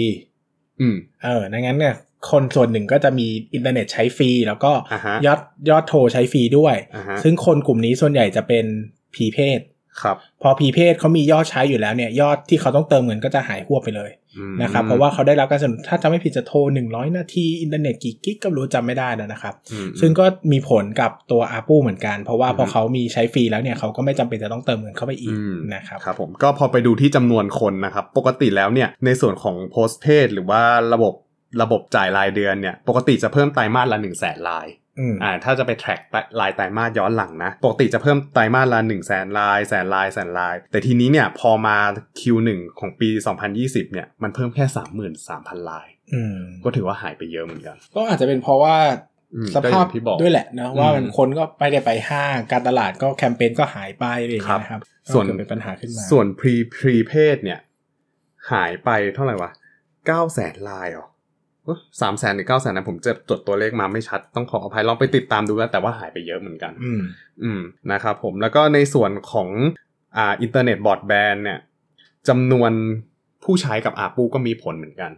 [0.82, 1.96] อืม เออดังนั้นเนี่ย
[2.32, 8.66] คนส่วนหนึ่งก็จะมีอินเทอร์เน็ตใช้ฟรี แล้วก็อ่าฮะยอดยอดโทรใช้ฟรีด้วยอ่าฮะซึ่งคนกลุ่มนี้ส่วนใหญ่จะเป็น
[9.16, 9.60] พีเพศ
[10.02, 14.21] ครับ พอพีเพศเขามียอดใช้อยู่แล้วเนี่ย ยอดที่เขาต้องเติมเงินก็จะหายฮวบไปเลยอืม
[14.62, 30.62] นะครับเพราะว่าเขาได้รับการสนับสนุนถ้าจำไม่ผิดจะโทร 100 นาทีอินเทอร์เน็ตกี่กิ๊กก็รู้จำไม่ได้แล้วนะครับอืมซึ่งก็มีผลกับตัวอาปูเหมือนกัน เพราะว่าอืมพอเขามีใช้ฟรีแล้วเนี่ยเขาก็ไม่จำเป็นจะต้องเติมเงินเข้าไปอีกอืมนะครับครับผมก็พอไปดูที่จำนวนคนนะครับ ปกติแล้วเนี่ยในส่วนของ postpaid หรือว่า
[30.94, 31.14] ระบบ
[31.62, 34.68] ระบบจ่ายรายเดือนเนี่ยปกติจะเพิ่มไตรมาสละ1 0 0 0 0แสนลาย
[35.00, 36.02] อืมอ่าถ้าจะไป track
[36.40, 41.78] ลายไตรมาสย้อนหลังนะ ปกติจะเพิ่มไตรมาสละ1 0 0 0 0แสนลายแสนลายแสนลาย แต่ทีนี้เนี่ยพอมา
[42.20, 42.50] Q1
[42.80, 43.10] ของปี
[43.52, 44.66] 2020 เนี่ยมันเพิ่มแค่
[45.18, 48.76] 33,000 ลายอืมก็ถือว่าหายไปเยอะเหมือนกัน ก็อาจจะเป็นเพราะว่า
[49.36, 54.82] อืมสภาพก็อย่างที่บอกด้วยแหละเนอะว่ามันอืมคนก็ไปได้ไปห้างการตลาดก็แคมเปญก็หายไปอะไรอย่างเงี้ยนะครับ
[55.14, 57.60] ส่วนก็เกิดเป็นปัญหาขึ้นมาส่วน pre prepaid เนี่ย
[58.52, 59.52] หายไปเท่าไหร่วะ
[59.92, 61.08] 9แสนรายเหรอ
[62.02, 67.02] สามแสนหรือเก้าแสนนะผมจะจดตัวเลขมาไม่ชัด ต้องขออภัยลองไปติดตามดูแล้วแต่ว่าหายไปเยอะเหมือนกัน อืม
[67.44, 69.50] อืมนะครับผมแล้วก็ในส่วนของ
[70.18, 71.60] อ่าอินเทอร์เน็ตบอร์ดแบนเนี่ย
[72.28, 72.72] จำนวน
[73.44, 75.12] ผู้ใช้กับอาปูก็มีผลเหมือนกัน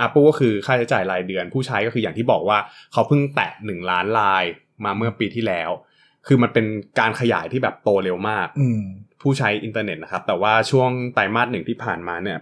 [0.00, 2.58] อาปูก็คือค่าใช้จ่ายรายเดือน ผู้ใช้ก็คืออย่างที่บอกว่า
[2.92, 4.44] เขาเพิ่งแตะหนึ่งล้านราย
[4.84, 5.70] มาเมื่อปีที่แล้ว
[6.26, 6.66] คือมันเป็น
[7.00, 8.80] การขยายที่แบบโตเร็วมากอืม
[9.22, 12.38] ผู้ใช้อินเทอร์เน็ตนะครับ แต่ว่าช่วงไตรมาสหนึ่งที่ผ่านมาเนี่ย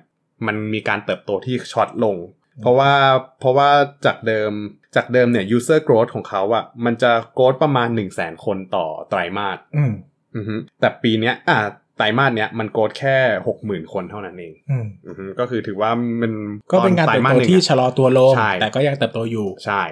[0.46, 2.16] มันมีการเติบโตที่ชะลอลง
[2.60, 2.92] เพราะว่า
[3.40, 3.68] เพราะว่า
[4.06, 4.50] จากเดิม
[4.96, 9.92] จากเดิมเนี่ย user growth ของเขาอะมันจะ growth ประมาณ 1 0 0 0 0แสนคนต่อไตรมาสอืม
[10.36, 11.58] อือฮึแต่ปีเนี้ยอ่า
[11.96, 13.16] ไตรมาสเนี้ยมัน growth แค่
[13.48, 15.90] หกหมื่นคนเท่านั้นเองอืมอือฮึก็คือถือว่า
[16.22, 16.32] มัน
[16.72, 19.82] ก็เป็นการตอเติบมโตสหนึ่งที่อะชะลอตัวลงใช่แต่ก็ยังเติบโตอยู่ ใช่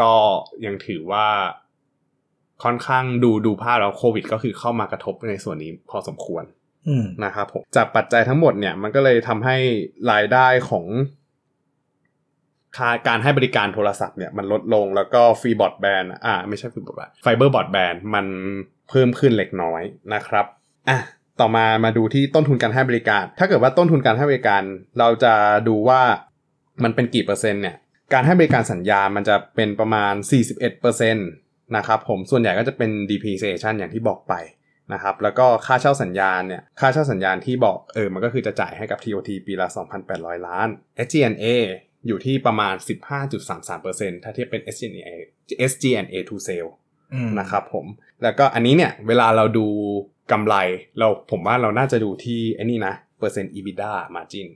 [0.00, 0.12] ก็
[0.66, 1.26] ยังถือว่า
[2.64, 6.44] ค่อนข้างดูดูภาพแล้วโควิด ก็คือเข้ามากระทบในส่วนนี้พอสมควร
[6.88, 9.56] อืมนะครับผมจากปัจจัยทั้งหมดเนี่ยมันก็เลยทำให้
[10.12, 10.84] รายได้ของ
[12.76, 18.26] ค่าการให้บริการโทรศัพท์เนี่ยมันลดลงแล้วก็ free broadband อ่าไม่ใช่ free broadband fiber broadband มัน
[18.88, 19.82] เพิ่มขึ้นเล็กน้อย
[20.14, 20.46] นะครับ
[20.88, 20.98] อะ
[21.40, 24.62] ต่อมามาดูที่ต้นทุนการให้บริการ ถ้าเกิดว่าต้นทุนการให้บริการ
[24.98, 25.34] เราจะ
[25.68, 26.00] ดูว่า
[26.84, 27.76] มันเป็นกี่เปอร์เซ็นต์เนี่ย
[28.12, 30.14] การให้บริการสัญญาณมันจะเป็นประมาณ
[30.70, 34.34] 41%นะครับผมส่วนใหญ่ก็จะเป็น depreciation อย่างที่บอกไป
[34.92, 39.66] นะครับแล้วก็ค่าเช่าสัญญาณเนี่ยค่าเช่าสัญญาณที่บอกเออมันก็คือจะจ่ายให้กับ TOT ปีละ
[40.06, 40.68] 2,800 ล้าน
[41.06, 41.46] SGNA
[42.06, 42.74] อยู่ที่ประมาณ
[43.48, 45.10] 15.33%ถ้าเทียบเป็น SGNA
[45.70, 46.70] SGNA to sale
[47.14, 47.86] อืมนะครับผม
[48.22, 49.66] แล้วก็อันนี้เนี่ย เวลาเราดู
[50.32, 50.54] กำไร
[50.98, 54.48] เราผมว่าเราน่าจะดูที่ไอ้นี่นะเปอร์เซ็นต์ EBITDA margin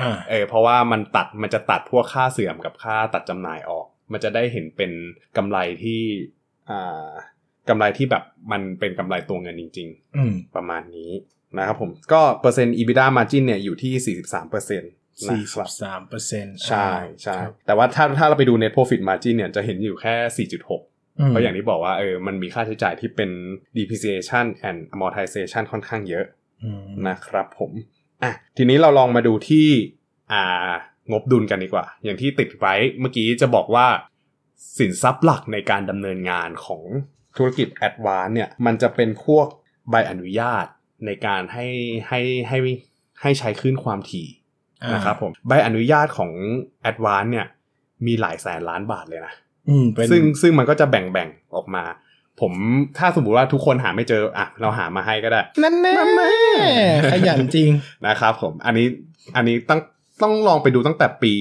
[0.00, 4.92] อ่าเออเพราะว่ามันตัดมันจะตัดพวกค่าเสื่อมกับค่าตัดจำหน่ายออก มันจะได้เห็นเป็น
[5.36, 6.00] กำไรที่
[6.70, 7.10] อ่า
[7.68, 11.12] กำไรที่แบบมันเป็นกำไรตัวเงินจริงๆอืมประมาณนี้
[11.58, 14.82] นะครับผมก็เปอร์เซ็นต์ EBITDA margin เนี่ยอยู่ที่ 43เปอร์เซ็น
[15.16, 16.90] ต์นะสี่คสิรับบสามเปอร์เซ็นต์ใช่
[17.22, 23.30] ใช่แต่ว่าถ้าถ้าเราไปดู net profit margin เนี่ยจะเห็นอยู่แค่ 4.6เพราะอย่างที่บอกว่าเออมันมีค่าใช้จ่ายที่เป็น
[23.76, 26.24] depreciation and amortization ค่อนข้างเยอะ
[26.64, 27.72] อืมนะครับผม
[28.22, 29.66] อะทีนี้เราลองมาดูที่
[30.32, 30.72] อ่า
[31.12, 33.86] งบดุลกันดีกว่า อย่างที่ติดไว้เมื่อกี้จะบอกว่า
[34.78, 36.82] สินทรัพย์หลักในการดำเนินงานของ
[37.36, 39.46] ธุรกิจ a d v a n c e เนี่ยมันจะเป็นพวก
[39.90, 40.66] ใบอนุญาต
[41.06, 41.66] ในการให้
[42.08, 42.58] ให้ให้
[43.22, 44.45] ให้ใช้คลื่นความถี่อ่า
[44.94, 46.30] นะครับผมใบอนุญาตของ
[46.90, 47.46] a d v a n c e เนี่ย
[48.06, 49.34] มีหลายแสนล้านบาทเลยนะ
[49.68, 51.84] อืมเป็นซึ่งซึ่งมันก็จะแบ่งแบ่งออกมา
[52.40, 52.52] ผม
[52.98, 55.94] ถ้าสมมติว่าทุกคนหาไม่เจออะเราหามาให้ก็ได้ นั่นแน่
[57.12, 57.70] ขยันจริง
[58.06, 58.86] นะครับผม อันนี้
[59.36, 59.80] อันนี้ต้อง
[60.22, 61.34] ต้องลองไปดูตั้งแต่ปี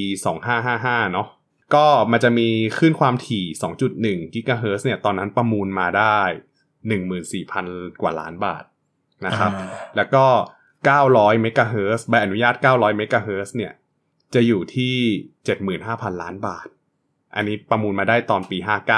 [0.54, 1.28] 2555 เนาะ
[1.76, 3.46] ก็มันจะมีคลื่นความถี่
[3.90, 6.20] 2.1กิกะเฮิรตซ์เนี่ย ตอนนั้นประมูลมาได้
[7.26, 8.64] 14,000 กว่าล้านบาท
[9.26, 10.26] นะครับอ่าแล้วก็
[10.94, 13.74] 900เมกะเฮิรตซ์ใบอนุญาต 900เมกะเฮิรตซ์เนี่ย
[14.34, 14.96] จะอยู่ที่
[15.60, 16.68] 75,000 ล้านบาท
[17.36, 18.58] อันนี้ประมูลมาได้ตอนปี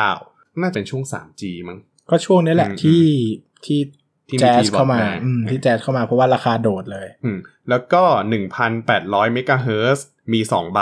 [0.09, 1.77] 59 น่าจะเป็นช่วง 3G มั้ง
[2.09, 3.03] ก็ช่วงนี้แหละอืมที่
[3.65, 3.81] ที่
[4.27, 8.03] ที่มีแจ๊ส T-Box เข้ามาแบนอืมที่แจ๊สเข้ามาเพราะว่าราคาโดดเลยอืมแล้วก็
[8.69, 10.79] 1,800เมกะเฮิรตซ์มี 2 ใบ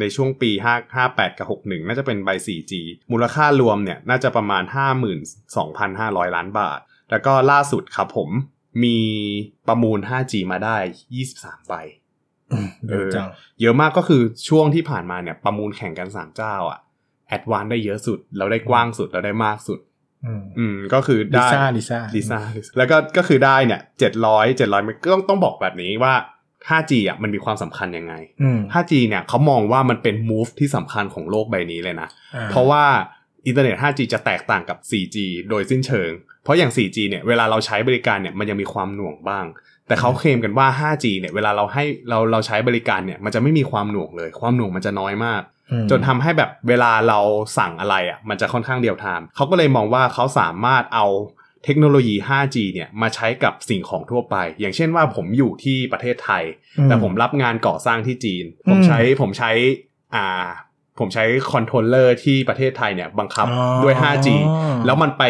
[0.00, 2.72] ในช่วงปี 5 58 กับ 61 น่าจะเป็นใบ 4G
[3.12, 4.62] มูลค่ารวมเนี่ย น่าจะประมาณ
[5.48, 6.80] 52,500 ล้านบาท
[7.10, 8.30] แล้วก็ล่าสุดครับผม
[8.84, 8.98] มี
[9.68, 10.76] ประมูล 5G มาได้
[11.22, 11.74] 23ใบ
[12.88, 13.26] เยอะจัง
[13.60, 16.80] เยอะมากก็คือช่วงที่ผ่านมาเนี่ย ประมูลแข่งกัน3เจ้าอะ
[17.28, 19.78] แอดวานได้เยอะสุดแล้วได้กว้างสุดแล้วได้มากสุด
[20.26, 22.38] อืมอืมก็คือลิได้ซ่าลิซ่าลิซ่า
[22.76, 26.14] แล้วก็ก็คือได้เนี่ยเจ็ดร้อยเจ็ดร้อยก็ต้องต้องบอกแบบนี้ว่า
[26.68, 32.84] 5G อะมันมีความสำคัญยังไงอืม 5G เนี่ยเขามองว่ามันเป็น move ที่สำคัญของโลกใบนี้เลยนะอ่เพราะว่า
[33.46, 35.16] อินเทอร์เน็ต 5G จะแตกต่างกับ 4G
[35.50, 36.10] โดยสิ้นเชิง
[36.44, 39.44] เพราะอย่าง 4G เนี่ยเวลาเราใช้บริการเนี่ยมันยังมีความหน่วงบ้าง
[39.88, 47.20] แต่เขาเคลมกันว่า 5G เนี่ยเวลาเราให้เราเราใช้บริการเนี่ยมันจะไม่มีความหน่วงเลย ความหน่วงมันจะน้อยมากอืมจนทำให้แบบเวลาเรา
[47.58, 51.06] สั่งอะไรอะมันจะค่อนข้างเดียวทามเขาก็เลยมองว่าเขาสามารถเอา
[51.64, 56.44] เทคโนโลยี 5G เนี่ยมาใช้กับสิ่งของทั่วไป อย่างเช่นว่าผมอยู่ที่ประเทศไทย
[56.84, 59.50] แต่ผมรับงานก่อสร้างที่จีน ผมใช้ผมใช้
[60.14, 60.46] อ่า
[60.98, 64.28] ผมใช้ controller ที่ประเทศไทยเนี่ยบังคับอ๋อด้วย 5G
[64.86, 65.24] แล้วมันไป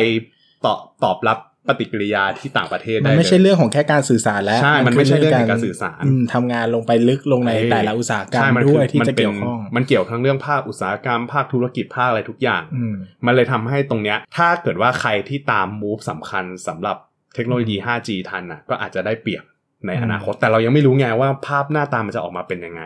[0.64, 12.94] ตอบตอบรับปฏิกิริยาที่ต่างประเทศมันได้ไม่ใช่เลยเรื่องของแค่การสื่อสารแล้ว ใช่ มันไม่ใช่เรื่องของการสื่อสารมทำงานลงไปลึกลงในเอ้ยแต่ละอุตสาหกรรมใช่มันด้วยคือที่มันจะเป็เกี่นยวข้องมันเกี่ยวทั้งเรื่องภาคอุตสาหกรรมภาคธุรกิจภาคอะไรทุกอย่างอืม
[13.26, 16.96] มันเลยทำให้ตรงเนี้ย ถ้าเกิดว่าใครที่ตาม move สำคัญสำหรับ
[17.34, 19.44] เทคโนโลยี 5G ทันน่ะก็อาจจะได้เปรียบ
[19.86, 22.82] ในอนาคต แต่เรายังไม่รู้ไงว่าภาพหน้าตามันจะออกมาเป็นยังไง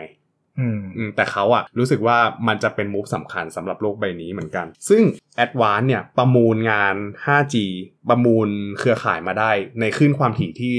[0.96, 2.18] อืมแต่เขาอะรู้สึกว่า
[2.48, 5.02] มันจะเป็นมูฟสำคัญสำหรับโลกใบนี้เหมือนกัน ซึ่ง
[5.44, 6.94] a d v a n c e เนี่ยประมูลงาน
[7.24, 7.56] 5G
[8.08, 10.74] ประมูลเครือข่ายมาได้ในคลื่นความถี่ที่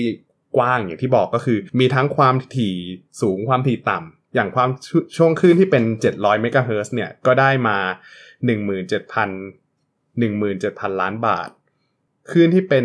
[0.57, 2.75] กว้างอย่างที่บอกก็คือ มีทั้งความถี่
[3.21, 7.77] สูงความถี่ต่ำอย่างความชช่วงคลื่นที่เป็น 700เมกะเฮิร์เนี่ยก็ได้มา
[8.51, 11.49] 17,000 17,000 ล้านบาท
[12.29, 12.83] คลื่นที่เป็น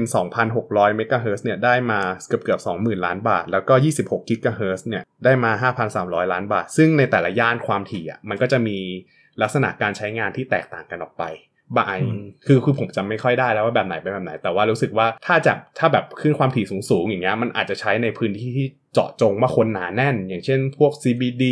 [0.48, 8.78] 2,600 เมกะเฮิรตซ์เนี่ยได้มาเกือบเกือบ20,000 ล้านบาท แล้วก็ 26 กิกะเฮิรตซ์เนี่ยได้มา 5,300 ล้านบาท ซึ่งในแต่ละย่านความถี่อะมันก็จะมี
[9.42, 11.24] ลักษณะการใช้งานที่แตกต่างกันออกไป
[11.76, 21.44] บางอืมคือคือผมจำไม่ค่อยได้แล้วว่าแบบไหนเป็นแบบไหน แต่ว่ารู้สึกว่าถ้าจะถ้าแบบขึ้นความถี่สูงๆอย่างเงี้ยมันอาจจะใช้ในพื้นที่ที่เจาะจงว่าคนหนาแน่น อย่างเช่นพวก CBD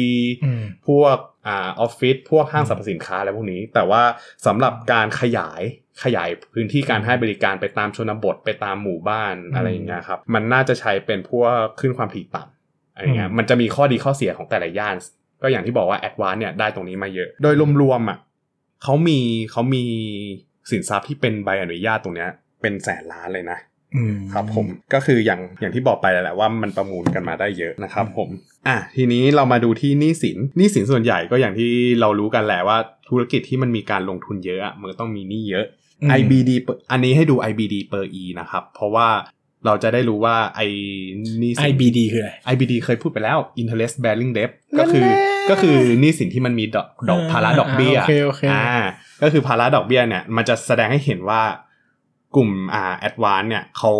[0.45, 1.17] อืมพวก
[1.47, 4.03] อ่าออฟฟิศพวกห้างสรรพสินค้าอะไรพวกนี้ แต่ว่า
[4.47, 5.63] สำหรับการขยาย
[6.03, 14.97] ขยายพื้นที่การให้บริการไปตามชนบทไปตามหมู่บ้านอืมอะไรอย่างเงี้ยครับ มันน่าจะใช้เป็นพวกขึ้นความถี่ต่ำอะไรเงี้ยอืมมันจะมีข้อดีข้อเสียของแต่ละย่าน
[15.43, 18.19] ก็อย่างที่บอกว่าแอดวานเนี่ยได้ตรงนี้มาเยอะ โดยรวมๆอะ
[18.83, 19.19] เขามี
[19.53, 19.85] เขามี
[20.71, 22.31] สินทรัพย์ที่เป็นใบอนุญาตตรงเนี้ย
[22.63, 23.59] เป็นแสนล้านเลยนะ
[23.97, 28.29] อืมครับผมก็คืออย่างอย่างที่บอกไปแล้วแหละว่ามันประมูลกันมาได้เยอะนะครับผม
[28.69, 32.79] อะทีนี้เรามาดูที่หนี้สินหนี้สินส่วนใหญ่ก็อย่างที่เรารู้กันแหละว่า
[33.09, 35.84] ธุรกิจที่มันมีการลงทุนเยอะอะมันก็ต้องมีหนี้เยอะอืม
[36.19, 39.09] IBD เปอร์อันนี้ให้ดู IBD per e นะครับ เพราะว่า
[39.67, 40.67] เราจะได้รู้ว่าไอ้
[41.39, 45.19] หนี้สิน IBD คืออะไร IBD เคยพูดไปแล้ว interest bearing debt นั่ก็นคือแหละ
[45.51, 48.67] ก็คือหนี้สินที่มันมีดอกดอกอ่าภาระดอกเบี้ยโอเคโอเคอ่า
[49.23, 51.43] ก็คือภาระดอกเบี้ยเนี่ย มันจะแสดงให้เห็นว่า
[52.37, 53.93] กลุ่มอ่า advance เนี่ยเขา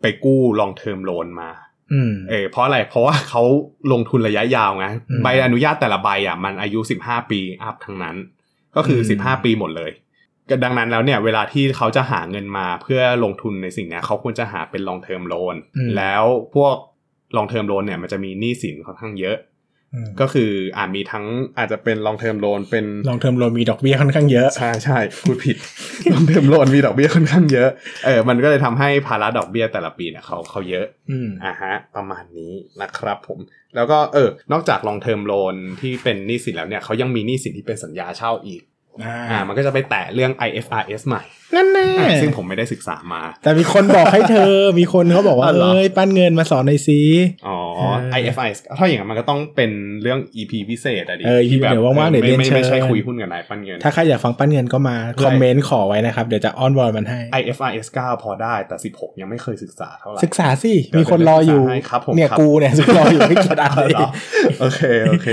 [0.00, 1.50] ไปกู้ long term loan มา
[1.92, 3.42] อืมเออเพราะอะไรเพราะว่าเขา
[3.92, 8.16] ลงทุนระยะยาวไงอืมใบอนุญาตแต่ละใบอะมันอายุ15ปีอัพทั้งนั้น
[8.76, 10.07] ก็คืออืม15ปีหมดเลยก็
[10.64, 16.76] ดังนั้นแล้วเนี่ยเวลาที่เขาจะหาเงินมาเพื่อลงทุนในสิ่งเนี้ยเขาควรจะหาเป็น long term loan อืมแล้วพวก
[17.36, 19.38] long term loan เนี่ยมันจะมีหนี้สินค่อนข้างเยอะ
[19.94, 21.24] อืมก็คืออ่ามีทั้ง
[21.58, 25.56] อาจจะเป็น long term loan เป็นลองเทอมโลมีดอกเบี้ยค่อนข้างเยอะใช่ใช่พูดผิด
[26.12, 27.68] long term loan มีดอกเบี้ยค่อนข้างเยอะ
[28.04, 33.38] เออมันก็เลยทำให้ภาระดอกเบี้ยแต่ละปีเนี่ยเขาเขาเยอะอืมอ่าฮะประมาณนี้นะครับผม
[33.74, 38.62] แล้วก็เออนอกจาก long term loan ที่เป็นหนี้สินแล้วเนี่ยเขายังมีหนี้สินที่เป็นสัญญาเช่าอีก
[39.04, 41.22] อ่ามันก็จะไปแตะเรื่อง IFRS ใหม่
[41.56, 47.00] นั่นแน่อ่าซึ่งผมไม่ได้ศึกษามา แต่มีคนบอกให้เธอ มีคนเขาบอกว่าอ๋อเหรอเอ้ยปั้นเงินมาสอนในอยซี
[47.46, 47.82] อ๋อเอ
[48.14, 49.70] อ IFRS ถ้าอย่างนั้นมันก็ต้องเป็น
[50.02, 64.08] เรื่อง EP พิเศษอะดิเออ EP ที่แบบเดี๋ยวว่างๆเดี๋ยวไม่เรียนไม่เชิญไม่ใช่คุยหุ้นกับนายปั้นเงิน ถ้าใครอยากฟังปั้นเงินก็มาเพื่อคอมเมนต์ขอไว้นะครับ เดี๋ยวจะอ้อนวอนมันให้ IFRS 9 พอได้แต่ 16 ยังไม่เคยศึกษาเท่าไหร่ศึกษาสิเดี๋ยวมีคนรออยู่เดี๋ยวศึกษาให้ครับผมเนี่ยครับกูเนี่ยศึกรออยู่ไม่เกียดอะไรเหรอ
[64.60, 65.28] โอเคโอเค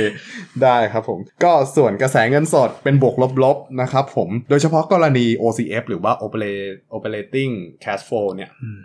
[0.63, 8.79] ได้ครับผม ก็ส่วนกระแสเงินสดเป็นบวกลบๆนะครับผมโดยเฉพาะกรณี OCF หรือว่า Operate- Operating Cash Flow เนี่ยอืม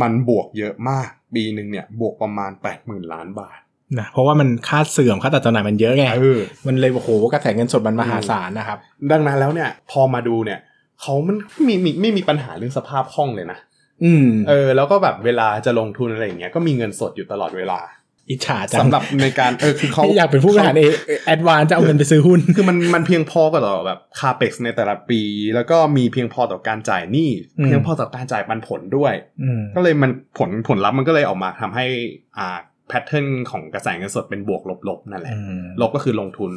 [0.00, 2.50] มันบวกเยอะมาก ปีหนึ่งเนี่ย บวกประมาณ
[2.82, 3.58] 80,000 ล้านบาท
[3.98, 8.78] นะเพราะว่ามันค่าเสื่อมค่าตัดจำหน่ายมันเยอะไงเออมันเลยโอ้โหกระแสเงินสดมันมหาศาลนะครับ
[9.12, 10.60] ดังนั้นแล้วเนี่ย พอมาดูเนี่ย
[11.00, 13.58] เขามันไม่มีไม่มีปัญหาเรื่องสภาพคล่องเลยนะ
[14.04, 17.80] อืมเออ แล้วก็แบบเวลาจะลงทุนอะไรอย่างเงี้ยก็มีเงินสดอยู่ตลอดเวลา
[18.30, 20.84] อิจฉาจังสำหรับในการเออคือเขาอยากเป็นผู้บริหารเอ
[21.26, 25.20] Advance จะเอาเงินไปซื้อหุ้น คือมันมันเพียงพอกับต่อแบบ CAPEX ในแต่ละปี
[25.54, 31.86] แล้วก็มีเพียงพอต่อการจ่ายหนี้อืมเพียงพอต่อการจ่ายปันผลด้วยอืมก็เลยมันผลผลลัพธ์มันก็เลยออกมาทำให้
[32.38, 36.52] อ่า pattern ของกระแสเงินสดเป็นบวกลบๆนั่นแหละอืมลบก็คือลงทุน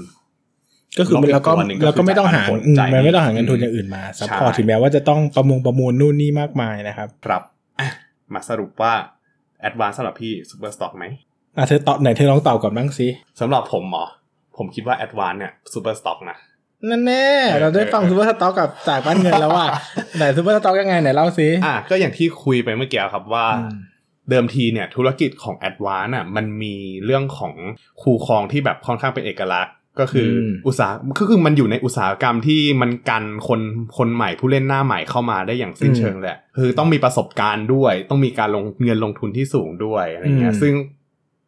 [1.00, 7.42] ก็คือลบอีกแล้วก็ตัวหนึ่งก็แล้วก็ไม่ต้องหาคืออืมจ่ายปันผลมันไม่ต้องหาจ่ายเงินทุนอืมอย่างอื่นมา sup ใช่ port ถึงแม้ว่าจะต้องประมงประมูลนู่นนี่มากมายนะครับ ครับ
[7.80, 7.90] อะ
[8.34, 8.94] มาสรุปว่า
[9.68, 11.06] Advance สำหรับพี่ Super Stock ไหม
[11.58, 13.08] อะเธอตอบไหนเธอลองตอบก่อนบ้างสิ
[13.40, 14.06] สำหรับผมเหรอ
[14.58, 16.38] ผมคิดว่า Advance เนี่ย Super Stock นะ
[16.90, 19.66] นั่นแน่เออเราได้ฟังเออ super stock กับจ่ายบ้านเงินแล้วว่า
[20.18, 23.78] ไหน super stock ยังไงไหนเล่าสิอะก็อย่างที่คุยไปเมื่อกี้ครับว่าอืม
[24.30, 27.54] เดิมทีเนี่ยธุรกิจของ a d v a n c e อะมันมีเรื่องของ
[28.02, 33.62] คูคลองที่แบบค่อนข้างเป็นเอกลักษณ์ก็คืออมอุตสาหก็คือมันอยู่ในอุตสาหกรรมที่มันกันคน
[33.98, 40.74] คนใหม่ผู้เล่นหน้าใหม่เข้ามาได้อย่างสิ้นเชิงแหละคือต้องมีประสบการณ์ด้วย ต้องมีการลงเงินลงทุนที่สูงด้วยอะไรเงี้ยซึ่ง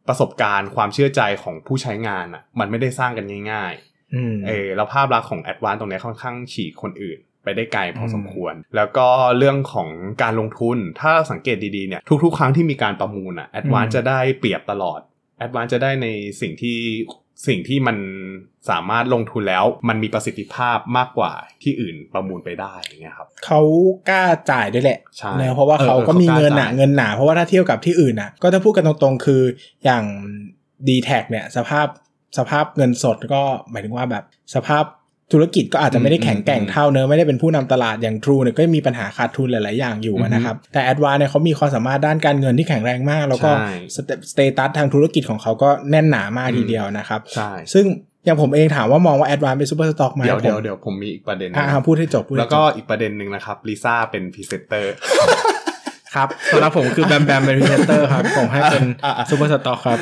[0.07, 9.89] ประสบการณ์ความเชื่อใจของผู้ใช้งานอะ มันไม่ได้สร้างกันง่ายๆอืมเออแล้วภาพลักษณ์ของแอดวานตรงเนี้ยค่อนข้างฉีกคนอื่นไปได้ไกลพออมสมควร แล้วก็เรื่องของ
[10.23, 14.99] การลงทุน ถ้าสังเกตดีๆเนี่ย ทุกๆ ครั้งที่มีการประมูลอะแอดวานจะได้เปรียบตลอด
[15.37, 16.07] แอดวานจะได้ใน
[16.41, 16.77] สิ่งที่
[17.47, 17.97] สิ่งที่มัน
[18.69, 21.32] สามารถลงทุนแล้วมันมีประสิทธิภาพมากกว่า
[21.63, 23.62] ที่อื่นประมูลไปได้อย่างเงี้ยครับเขา
[24.10, 29.41] กล้าจ่ายด้วยแหละใช่เนอะเพราะว่าเออเขาก็เขามีมีเงินหนาเขากล้าจ่ายเงินหนาเพราะว่าถ้าเทียบกับที่อื่นน่ะก็ถ้าพูดกันตรงๆ คือ
[29.86, 30.04] อย่าง
[30.88, 31.88] d t แทเนี่ยสภาพ
[32.38, 34.23] สภาพเงินสดก็หมายถึงว่าแบบ
[34.56, 34.84] สภาพ
[35.33, 43.69] ธุรกิจก็อาจจะไม่ได้แข็งแกร่งเท่าเนอะไม่ได้เป็นผู้นำตลาดอย่าง True เนี่ยก็มีปัญหาขาดทุนหลาย ๆ อย่างอยู่อะนะครับ แต่ a d v a n c e เนี่ยเขามีความสามารถด้านการเงินที่แข็งแรงมาก แล้วก็ใช่
[44.31, 47.85] status ทางธุรกิจของเขาก็แน่นหนามากทีเดียวนะครับใช่ซึ่ง
[48.25, 54.93] อย่างผมเองถามว่ามองว่า a d v a n c e เป็น super stock ไหมเดี๋ยวผมเดี๋ยวเดี๋ยวผมมีอีกประเด็นหนึ่งอ่าพูดให้จบพูดให้จบแล้วก็อีกประเด็นหนึ่งนะครับลิซ่าเป็นพรีเซนเตอร์
[56.17, 59.99] ครับสำหรับผมคือแบมแบมเป็นพรีเซนเตอร์ครับผมให้เป็นอะอะ super stock ครับ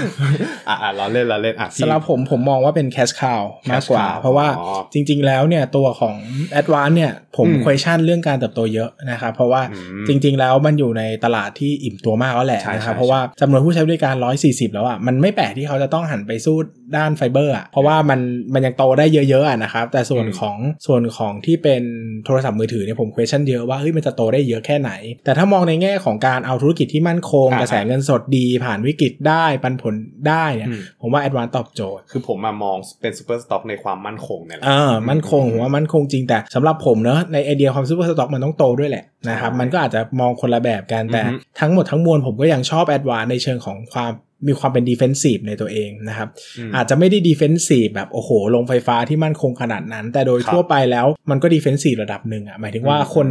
[0.70, 6.16] อะอะเราเล่นเราเล่นอะพี่สำหรับผมผมมองว่าเป็น cash cow มากกว่า cash cow เพราะว่าอ๋อจริง ๆ แล้วเนี่ยตัวของ
[6.60, 16.56] a d v a n c e เนี่ยผมอืม question เรื่องการเติบโตเยอะนะครับเพราะว่าอืมจริง ๆ แล้วมันอยู่ในตลาดที่อิ่มตัวมากแล้วแหละใช่นะครับใช่เพราะว่าจำนวนผู้ใช้บริการ 140 แล้วอะมันไม่แปลกที่เขาจะต้องหันไปสู้
[16.98, 18.20] ด้านไฟเบอร์อะเพราะว่ามัน
[18.54, 21.84] มันยังโตได้เยอะๆอะนะครับแต่ส่วนอืมของส่วนของที่เป็น
[22.26, 24.92] โทรศัพท์มือถือเนี่ยผม question เยอะว่าเฮ้ยมันจะโตได้เยอะแค่ไหน
[25.26, 29.96] แต่ถ้ามองในแง่ของการเอาธุรกิจที่มั่นคงอ่ากระแสเงินสดดีผ่านวิกฤตได้ปันผล
[30.28, 42.86] ได้เนี่ยอืมผมว่า a d v a n c e ตอบโจทย์ คือผมมามองเป็น super stock ในความมั่นคงเนี่ยแหละเออมั่นคงผมว่ามั่นคงจริงแต่สำหรับผมเนอะในไอเดียความ super stock มันต้องโตด้วยแหละนะครับใช่มันก็อาจจะมองคนละแบบกันแต่อือฮึทั้งหมดทั้งมวลผมก็ยังชอบ
[42.90, 44.12] Advance ในเชิงของความ
[44.48, 46.30] มีความเป็น defensive ในตัวเองนะครับ
[46.70, 53.28] มอาจจะไม่ได้ defensive แบบโอ้โห โรงไฟฟ้าที่มั่นคงขนาดนั้น แต่โดยครับทั่วไปแล้วมันก็ defensive ระดับหนึ่งอะหมายถึงว่าอืมคน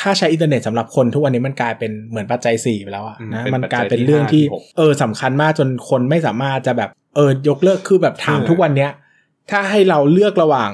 [0.00, 8.90] ค่าใช้อินเทอร์เน็ตสำหรับคนทุกวันนี้มันกลายเป็นเหมือนปัจจัย4ไปแล้วอะอืมนะเป็นมันปัจจัยกลายเป็นที่เรื่องที่ห้าที่หกเออสำคัญมากจนคนไม่สามารถจะแบบเออยกเลิกคือแบบถามเออทุกวันเนี้ย
[9.50, 10.70] ถ้าให้เราเลือกระหว่าง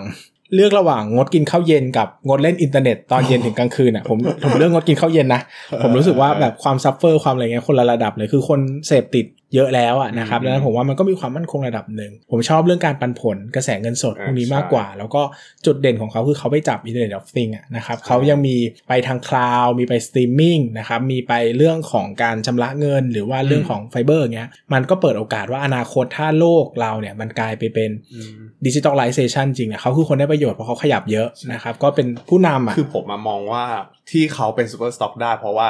[0.54, 5.40] เลือกระหว่างงดกินข้าวเย็นกับงดเล่นอินเทอร์เน็ตตอนเย็นถึงกลางคืนอะผมผมเลือกงดกินข้าวเย็นนะ
[5.82, 15.22] ผมรู้สึกว่าแบบความ suffer ความอะไรเงี้ยคนละระดับเลยคือคนเสพติด เยอะแล้วอะนะครับอืมดังนั้นผมว่ามันก็มีความมั่นคงระดับหนึ่ง ผมชอบเรื่องการปันผลกระแสเงินสดอ่าพวกนี้ใช่มากกว่า แล้วก็
[15.66, 18.56] จุดเด่นของเขาคือเขาไปจับ Internet of Things อะนะครับใช่เขายังมี
[18.88, 28.32] ไปทาง cloud มีไปสตรีมมิ่งนะครับมีไปเรื่องของการชำระเงิน หรือว่าเรื่องของไฟเบอร์เงี้ยมันก็เปิดโอกาสว่าอนาคตถ้าโลกเราเนี่ยมันกลายไปเป็นอืม
[28.66, 33.64] digitalization จริงเนี่ยเขาคือคนได้ประโยชน์เพราะเขาขยับเยอะนะครับก็เป็นผู้นำอะคือผมมามองว่า
[34.10, 35.68] ที่เขาเป็น super stock ได้เพราะว่า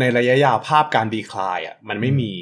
[0.00, 2.32] ในระยะยาวภาพการ decline อะมันไม่มี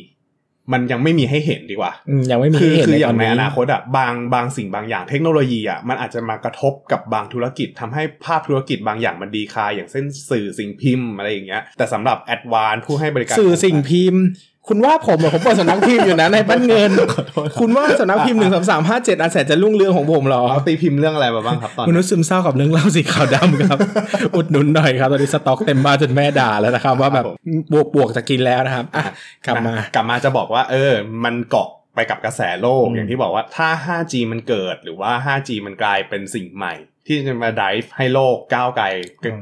[0.72, 14.22] มันยังไม่มีให้เห็นดีกว่าอืมยังไม่มีคือให้เห็นคือในอตอย่างนในนี้อนาคตอะบางบางสิ่งบางอย่างเทคโนโลยีอะมันอาจจะมากระทบกับบางธุรกิจทำให้ภาพธุรกิจบางอย่างมัน decline อย่างเช่นสื่อสิ่งพิมพ์อะไรอย่างเงี้ยแต่สำหรับ Advance ผู้ให้บริการสื่อสิ่งพิมพ์
[14.68, 23.78] คุณว่าผมเหรอผมเปิดสำนักพิมพ์อยู่นะในบ้านเงินขอโทษคุณว่าสำนักพิมพ์หนึ่งสามสามห้าเจ็ดอันแสนจะรุ่งเรืองของผมเหรอเขาตีพิมพ์เรื่องอะไรมาบ้างครับตอนคุณนี้นุชซึมเศร้ากับเรื่องเล่าสีขาวดำครับ
[24.36, 27.24] อุดหนุนหน่อยครับ ตอนนี้สต็อกเต็มบ้านจนแม่ด่าแล้วนะครับ ว่าแบบ
[27.72, 29.04] บวกบวกจะกินแล้วนะครับอะ
[29.46, 30.92] กลับมากลับมาจะบอกว่า เออ
[31.24, 36.74] มันเกาะไปกับกระแสโลกอืมอย่างที่บอกว่าถ้า 5G มันเกิดหรือว่า 5G มันกลายเป็นสิ่งใหม่
[37.06, 38.86] ที่จะมา drive ให้โลกก้าวไกล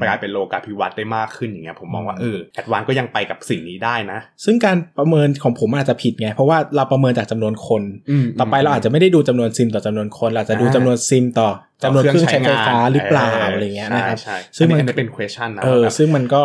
[0.09, 7.83] กลายเป็นโลกาภิวัตน์ได้มากขึ้นอย่างเงี้ยผมมองว่าเออแอดวานก็ยังไปกับสิ่งนี้ได้นะ ซึ่งการประเมินของผมอาจจะผิดไง เพราะว่าเราประเมินจากจำนวนคน
[8.39, 11.51] ต่อไปเราอาจจะไม่ได้ดูจำนวนซิมต่อจำนวนคนเราอาจจะดูจำนวนซิมต่อ
[11.83, 16.43] จำนวนเครื่องใช้ไฟฟ้าหรือเปล่าอะไรเงี้ยนะครับใช่ซึ่ซึ่งงมันมันเป็น question นะเออว่าแบบซึ่งมันก็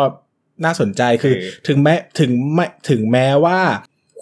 [0.64, 3.58] น่าสนใจคือเออถึงแม้ถึงไม่ถึงแม้ว่า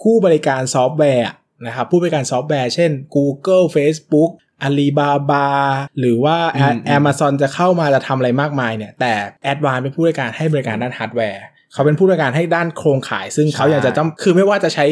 [0.01, 1.27] ผู้บริการซอฟต์แวร์
[1.65, 4.31] นะครับผู้บริการซอฟต์แวร์เช่น Google Facebook
[4.65, 5.45] Alibaba
[5.99, 9.13] หรือว่าอืม Amazon จะเข้ามาจะทำอะไรมากมายเนี่ย แต่
[9.51, 14.85] a d v a n c e เป็นผู้บริการให้บริการด้านฮาร์ดแวร์เขาเป็นผู้บริการให้ด้านโครงข่าย ซึ่งเขาอยากจะต้องคือไม่ว่าจะใช้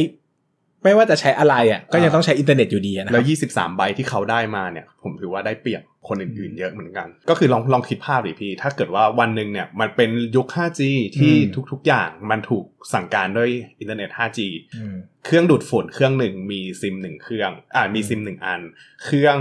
[0.84, 10.82] ไม่ว่าจะใช้อะไรอะก็ยังต้องใช้อินเทอร์เน็ตอยู่ดีอะนะครับ แล้วบ23 ใบที่เขาได้มาเนี่ย ผมถือว่าได้เปรียบคนอื่นๆเยอะเหมือนกัน ก็คือลองลองคิดภาพดิพี่ ถ้าเกิดว่าวันหนึ่งเนี่ยมันเป็นยุค 5G
[11.18, 14.40] ที่อืมทุกๆอย่างมันถูกสั่งการด้วยอินเทอร์เน็ต 5G
[14.76, 14.96] อืม
[15.26, 18.62] เครื่องดูดฝุ่นเครื่องหนึ่งมีซิมหนึ่งเครื่อง อ่ามีซิมหนึ่งอัน
[19.04, 19.38] เครื่อง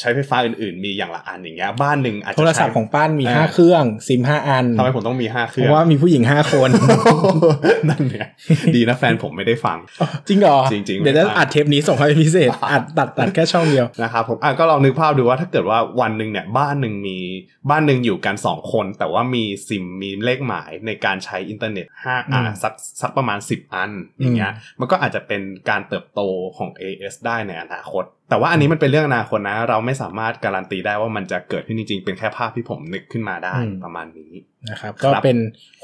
[0.00, 6.70] ใช้ไฟฟ้าอื่นๆ มีอย่างละอันอย่างเงี้ยบ้านหนึ่งอาจจะโทรศัพท์ของป้านมีห้าเครื่องซิมห้าอันทำไมผมต้องมีห้าเคเพรื่องราะว่ามีผู้หญิงห้าคน
[7.88, 8.28] นั่นเนี่ย
[8.74, 9.78] ดีนะแฟนผมไม่ได้ฟัง
[10.28, 17.18] จริงเหรอจริงๆเดี๋ยวจะไม่ฟังอัดเทปนี้ส่งให้เป็นพิเศษอัดตัดตัดแค่ช่องเดียวนะครับผมอะก็ลองนึกภาพดูว่าถ้าเกิดว่าวันหนึ่งเนี่ยบ้านหนึ่งมี
[17.70, 23.90] บ้านหนึ่งอยู่กันสองคน แต่ว่ามีซิมมีเลขหมายในการใช้อินเทอร์เน็ตห้าอ่าอืมสักสักประมาณ10อัน
[24.20, 26.20] อย่างเงี้ยมันก็อาจจะเป็นการเติบโต
[26.56, 34.32] ของ AS ได้ในอนาคต แต่ว่าอันนี้มันเป็นเรื่องอนาคตนะ เราไม่สามารถการันตีได้ว่ามันจะเกิดขึ้นจริงๆ เป็นแค่ภาพที่ผมนึกขึ้นมาได้ประมาณนี้
[34.70, 35.36] นะครับครับก็เป็น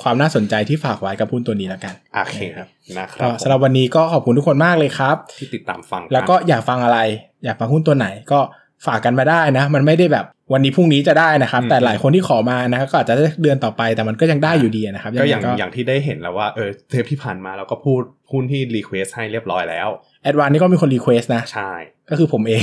[0.02, 2.68] ความน่าสนใจที่ฝากไว้กับหุ้นตัวนี้แล้วกันโอเคนะครับ
[2.98, 6.98] นะครัก็บสำหรับวันนี้ก็ขอบคุณทุกคนมากเลยครับ ที่ติดตามฟัง แล้วก็อยากฟังอะไร
[7.44, 8.40] อยากฟังหุ้นตัวไหนก็
[8.86, 19.88] ฝากกันมาได้นะ มันไม่ได้แบบ วันนี้พรุ่งนี้จะได้นะครับ แต่หลายคนที่ขอมานะครับก็อาจจะได้เดือนต่อไปแต่มันก็ยังได้อยู่ดีนะครับก็อย่างไงอย่างที่ได้เห็นแล้วว่าเออเทปที่ผ่านมาเราก็พูดหุ้นที่ request ให้เรียบร้อยแล้ว
[20.24, 21.72] ADVANC นี่ก็มีคน request นะ ใช่
[22.10, 22.62] ก็คือผมเอง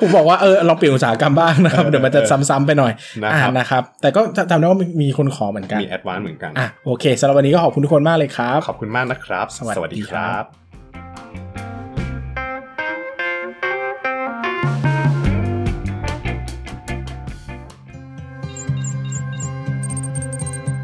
[0.00, 2.20] ผมบอกว่าเออลองเปลี่ยนอุตสาหกรรมบ้างนะครับเออเดี๋ยวมันจะ
[2.50, 2.92] ซ้ำๆไปหน่อย
[3.24, 4.20] นะครับอ่านะครับ แต่ก็
[4.50, 10.65] จำได้ว่ามีคนขอเหมือนกัน มี ADVANC เหมือนกันอะโอเคสำหรับวันนี้ก็ขอบคุณทุกคนมากเลยครับ ขอบคุณมากนะครับ สวัสดีครับ